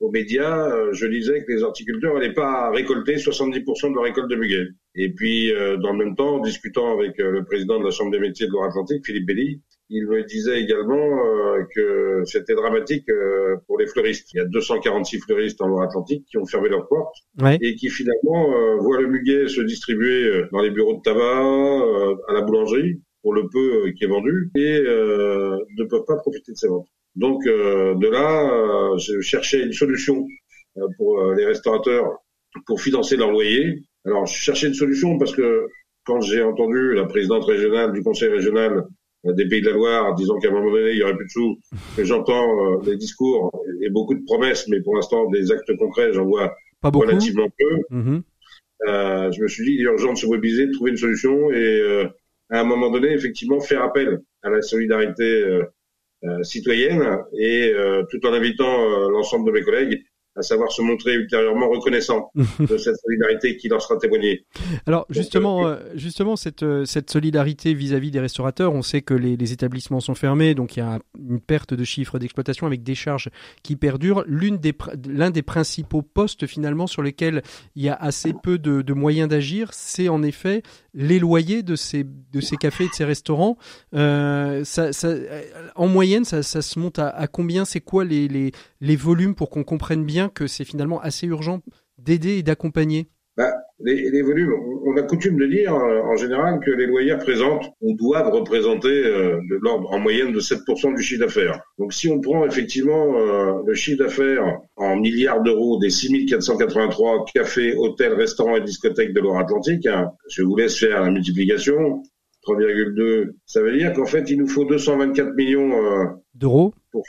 [0.00, 0.70] aux médias.
[0.92, 4.68] je disais que les horticulteurs n'allaient pas récolter 70% de leur récolte de muguet.
[4.94, 8.20] Et puis, dans le même temps, en discutant avec le président de la Chambre des
[8.20, 11.18] métiers de Loire-Atlantique, Philippe Belly, il me disait également
[12.18, 14.32] euh, c'était dramatique euh, pour les fleuristes.
[14.34, 17.16] Il y a 246 fleuristes en Loire-Atlantique qui ont fermé leurs portes
[17.60, 22.32] et qui finalement euh, voient le muguet se distribuer dans les bureaux de tabac, à
[22.32, 26.68] la boulangerie pour le peu qui est vendu et ne peuvent pas profiter de ces
[26.68, 26.86] ventes.
[27.16, 30.26] Donc de là, je cherchais une solution
[30.96, 32.18] pour les restaurateurs
[32.66, 33.82] pour financer leur loyer.
[34.04, 35.66] Alors je cherchais une solution parce que
[36.04, 38.84] quand j'ai entendu la présidente régionale du conseil régional
[39.34, 41.30] des Pays de la Loire, disant qu'à un moment donné, il y aurait plus de
[41.30, 41.58] sous.
[41.98, 43.52] J'entends des discours
[43.82, 47.82] et beaucoup de promesses, mais pour l'instant, des actes concrets, j'en vois Pas relativement peu.
[47.90, 48.22] Mhm.
[48.86, 51.50] Euh, je me suis dit, il est urgent de se mobiliser, de trouver une solution
[51.50, 52.06] et euh,
[52.50, 55.64] à un moment donné, effectivement, faire appel à la solidarité euh,
[56.24, 60.02] euh, citoyenne et euh, tout en invitant euh, l'ensemble de mes collègues
[60.38, 62.30] à savoir se montrer ultérieurement reconnaissant
[62.60, 64.44] de cette solidarité qui leur sera témoignée.
[64.86, 69.36] Alors justement, euh, justement cette, euh, cette solidarité vis-à-vis des restaurateurs, on sait que les,
[69.36, 72.94] les établissements sont fermés, donc il y a une perte de chiffre d'exploitation avec des
[72.94, 73.28] charges
[73.62, 74.24] qui perdurent.
[74.26, 77.42] L'une des, pr- L'un des principaux postes finalement sur lesquels
[77.74, 80.62] il y a assez peu de, de moyens d'agir, c'est en effet
[81.00, 82.04] les loyers de ces,
[82.60, 83.56] cafés et de ces restaurants.
[83.94, 85.42] Euh, ça, euh,
[85.76, 87.64] en moyenne, ça, se monte à, combien?
[87.64, 88.52] C'est quoi les
[88.96, 91.60] volumes pour qu'on comprenne bien que c'est finalement assez urgent
[91.98, 93.08] d'aider et d'accompagner?
[93.38, 96.86] Bah, les, les volumes, on on a coutume de dire euh, en général que les
[96.86, 101.60] loyers représentent ou doivent représenter euh, de l'ordre en moyenne de 7% du chiffre d'affaires.
[101.78, 107.76] Donc si on prend effectivement euh, le chiffre d'affaires en milliards d'euros des 6483 cafés,
[107.76, 112.02] hôtels, restaurants et discothèques de Loire-Atlantique, hein, je vous laisse faire la multiplication,
[112.46, 117.04] 3,2, ça veut dire qu'en fait il nous faut 224 millions euh, d'euros pour,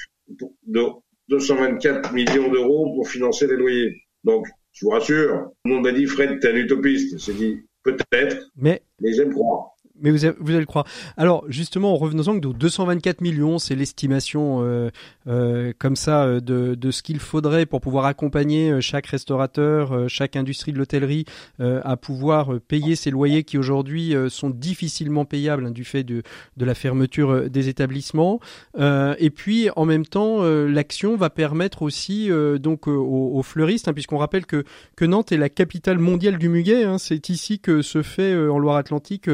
[0.68, 0.86] de
[1.30, 3.96] 224 millions d'euros pour financer les loyers.
[4.24, 7.18] Donc, je vous rassure, tout le monde m'a dit, Fred, t'es un utopiste.
[7.20, 9.72] J'ai dit, peut-être, Mais mais j'aime croire.
[10.02, 10.86] Mais vous, avez- vous allez le croire.
[11.18, 14.90] Alors, justement, revenons-en que de 224 millions, c'est l'estimation euh,
[15.28, 19.92] euh, comme ça euh, de, de ce qu'il faudrait pour pouvoir accompagner euh, chaque restaurateur,
[19.94, 21.26] euh, chaque industrie de l'hôtellerie
[21.60, 26.24] euh, à pouvoir payer ces loyers qui aujourd'hui sont difficilement payables hein, du fait de,
[26.58, 28.40] de la fermeture des établissements.
[28.78, 32.30] Et puis, en même temps, l'action va permettre aussi
[32.60, 34.64] donc aux, fleuristes, hein, puisqu'on rappelle que,
[34.96, 36.84] que Nantes est la capitale mondiale du muguet.
[36.84, 36.98] hein.
[36.98, 39.30] c'est ici que se fait en Loire-Atlantique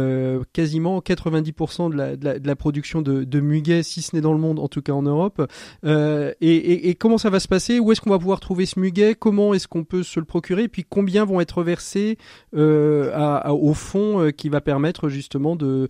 [0.00, 4.58] euh, quasiment 90% de la, production de, de muguet, si ce n'est dans le monde,
[4.58, 5.46] en tout cas en Europe.
[5.84, 7.78] Euh, et, comment ça va se passer?
[7.78, 9.14] Où est-ce qu'on va pouvoir trouver ce muguet?
[9.14, 10.64] Comment est-ce qu'on peut se le procurer?
[10.64, 12.18] Et puis combien vont être versés
[12.54, 13.10] euh,
[13.48, 15.88] au fonds qui va permettre justement de,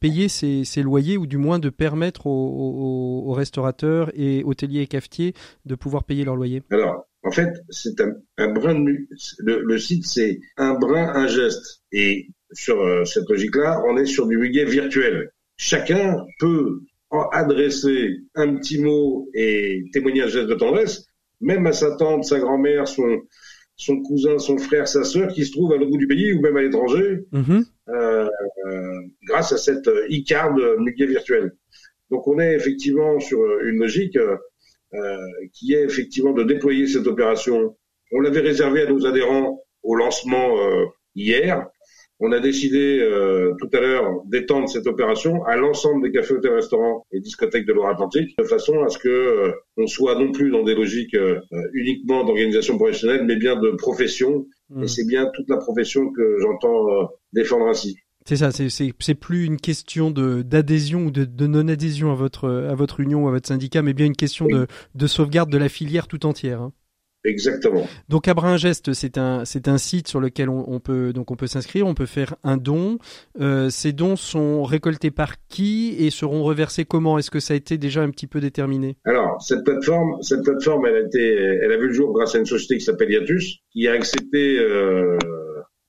[0.00, 5.34] payer ces, loyers ou du moins de permettre aux, restaurateurs et hôteliers et cafetiers
[5.66, 9.06] de pouvoir payer leur loyer Alors, en fait, c'est un, brin de
[9.38, 11.82] le, le site, c'est un brin, un geste.
[11.92, 15.30] Et sur euh, cette logique-là, on est sur du muguet virtuel.
[15.56, 16.80] Chacun peut
[17.10, 21.04] en adresser un petit mot et témoigner un geste de tendresse,
[21.40, 23.20] même à sa tante, sa grand-mère, son,
[23.76, 26.40] son cousin, son frère, sa sœur, qui se trouve à l'autre bout du pays ou
[26.40, 27.64] même à l'étranger, Mhm.
[27.88, 28.28] euh,
[28.66, 31.52] euh, grâce à cette euh, e-card muguet virtuel.
[32.10, 34.18] Donc on est effectivement sur euh, une logique
[35.52, 37.76] qui est effectivement de déployer cette opération.
[38.12, 40.84] On l'avait réservé à nos adhérents au lancement euh,
[41.14, 41.64] hier.
[42.22, 46.52] On a décidé euh, tout à l'heure d'étendre cette opération à l'ensemble des cafés, hôtels,
[46.54, 50.50] restaurants et discothèques de Loire-Atlantique, de façon à ce que euh, on soit non plus
[50.50, 54.46] dans des logiques euh, euh, uniquement d'organisation professionnelle, mais bien de profession.
[54.68, 54.84] Mhm.
[54.84, 57.96] Et c'est bien toute la profession que j'entends euh, défendre ainsi.
[58.26, 63.00] C'est ça, c'est- plus une question d'adhésion ou de, de non-adhésion à votre à votre
[63.00, 64.52] union ou à votre syndicat, mais bien une question Oui.
[64.52, 66.60] de, de sauvegarde de la filière tout entière.
[66.60, 66.72] hein.
[67.24, 67.86] Exactement.
[68.08, 71.36] Donc Abrin Geste, c'est un c'est un site sur lequel on, on peut donc on
[71.36, 72.98] peut s'inscrire, on peut faire un don.
[73.40, 77.18] Euh, ces dons sont récoltés par qui et seront reversés comment?
[77.18, 78.96] Est-ce que ça a été déjà un petit peu déterminé?
[79.04, 82.38] Alors, cette plateforme, cette plateforme, elle a été, elle a vu le jour grâce à
[82.38, 85.18] une société qui s'appelle Iatus, qui a accepté euh,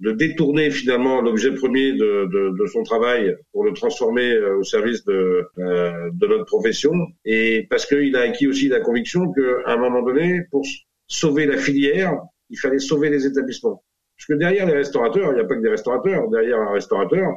[0.02, 4.64] de détourner finalement l'objet premier de, de, de son travail pour le transformer euh, au
[4.64, 6.92] service de, euh, de notre profession,
[7.24, 10.66] et parce qu'il a acquis aussi la conviction qu'à un moment donné, pour
[11.12, 12.18] sauver la filière,
[12.50, 13.84] il fallait sauver les établissements.
[14.18, 16.30] Parce que derrière les restaurateurs, il n'y a pas que des restaurateurs.
[16.30, 17.28] Derrière un restaurateur,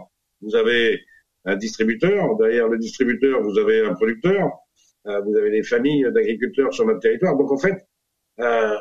[0.40, 1.00] vous avez
[1.44, 2.36] un distributeur.
[2.36, 4.50] Derrière le distributeur, vous avez un producteur.
[5.06, 7.36] Euh, vous avez des familles d'agriculteurs sur notre territoire.
[7.36, 7.86] Donc en fait,
[8.40, 8.76] euh,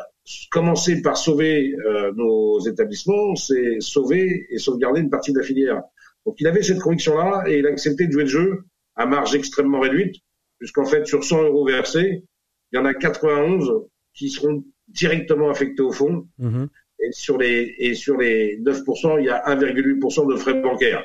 [0.51, 5.81] commencer par sauver euh, nos établissements, c'est sauver et sauvegarder une partie de la filière.
[6.25, 8.63] Donc il avait cette conviction-là et il a accepté de jouer le jeu
[8.95, 10.15] à marge extrêmement réduite,
[10.59, 12.23] puisqu'en fait sur 100 euros versés,
[12.71, 13.71] il y en a 91
[14.13, 14.63] qui seront
[14.93, 16.27] directement affectés au fonds.
[16.39, 16.69] Mhm.
[16.99, 21.03] Et sur les, et sur les 9%, il y a 1,8% de frais bancaires.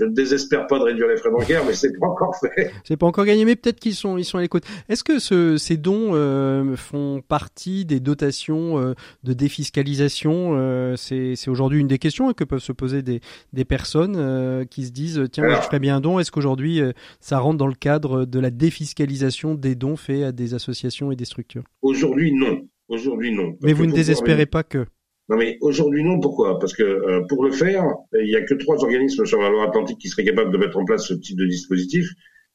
[0.00, 2.70] Je ne désespère pas de réduire les frais bancaires, mais c'est pas encore fait.
[2.84, 4.64] C'est pas encore gagné, mais peut-être qu'ils sont ils sont à l'écoute.
[4.88, 11.48] Est-ce que ce, ces dons euh, font partie des dotations euh, de défiscalisation euh, C'est
[11.48, 13.20] aujourd'hui une des questions hein, que peuvent se poser des
[13.52, 16.18] des personnes euh, qui se disent tiens moi, je ferais bien un don.
[16.18, 20.32] Est-ce qu'aujourd'hui euh, ça rentre dans le cadre de la défiscalisation des dons faits à
[20.32, 21.64] des associations et des structures?
[21.82, 22.62] Aujourd'hui, non.
[22.90, 23.52] Aujourd'hui, non.
[23.52, 24.84] Parce Mais vous ne désespérez pas que
[25.28, 26.58] Non mais aujourd'hui non, pourquoi?
[26.58, 29.98] Parce que euh, pour le faire, il n'y a que trois organismes sur la Loire-Atlantique
[29.98, 32.08] qui seraient capables de mettre en place ce type de dispositif.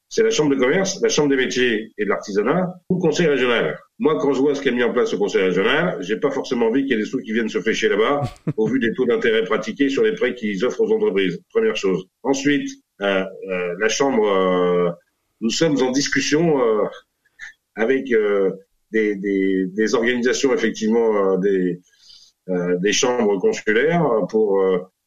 [0.09, 3.27] C'est la Chambre de commerce, la Chambre des métiers et de l'artisanat ou le Conseil
[3.27, 3.79] régional.
[3.97, 6.67] Moi, quand je vois ce qu'a mis en place le Conseil régional, j'ai pas forcément
[6.67, 8.23] envie qu'il y ait des sous qui viennent se fêcher là-bas,
[8.57, 11.39] au vu des taux d'intérêt pratiqués sur les prêts qu'ils offrent aux entreprises.
[11.49, 12.05] Première chose.
[12.23, 12.69] Ensuite,
[13.01, 14.97] euh, euh, la Chambre,
[15.39, 16.59] nous sommes en discussion
[17.75, 18.13] avec
[18.91, 21.81] des, des, des, organisations, effectivement, des,
[22.47, 24.61] des chambres consulaires pour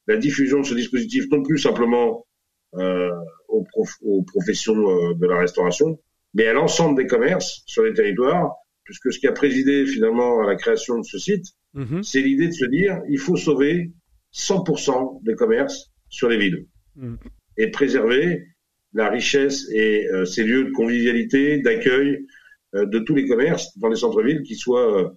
[0.09, 2.27] la diffusion de ce dispositif, non plus simplement
[2.75, 3.11] euh,
[3.49, 3.65] aux,
[4.03, 5.99] aux, professions euh, de la restauration,
[6.35, 8.53] mais à l'ensemble des commerces sur les territoires,
[8.85, 12.03] puisque ce qui a présidé finalement à la création de ce site, mhm.
[12.03, 13.93] c'est l'idée de se dire il faut sauver
[14.35, 16.67] 100% des commerces sur les villes
[16.97, 17.19] mhm.
[17.57, 18.47] et préserver
[18.93, 22.27] la richesse et euh, ces lieux de convivialité, d'accueil euh,
[22.75, 25.13] de tous les commerces dans les centres-villes, qui soient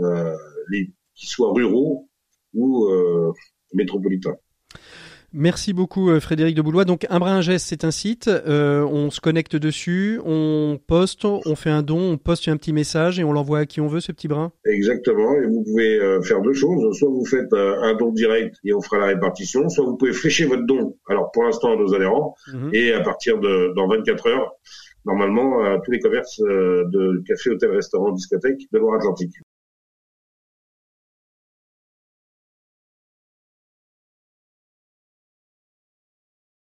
[0.00, 0.36] euh,
[0.70, 2.08] les, soient ruraux
[2.54, 2.88] ou
[3.72, 4.36] métropolitains.
[5.34, 6.84] Merci beaucoup euh, Frédéric de Boulois.
[6.84, 8.28] Donc un brin geste, c'est un site.
[8.28, 12.74] Euh, on se connecte dessus, on poste, on fait un don, on poste un petit
[12.74, 14.52] message et on l'envoie à qui on veut ce petit brin?
[14.66, 15.34] Exactement.
[15.36, 16.98] Et vous pouvez euh, faire deux choses.
[16.98, 19.68] Soit vous faites un don direct et on fera la répartition.
[19.70, 20.96] Soit vous pouvez flécher votre don.
[21.08, 22.70] Alors pour l'instant à nos adhérents mhm.
[22.74, 24.52] et à partir de dans 24 heures
[25.04, 29.34] normalement à tous les commerces de café, hôtel, restaurant, discothèque de Loire-Atlantique.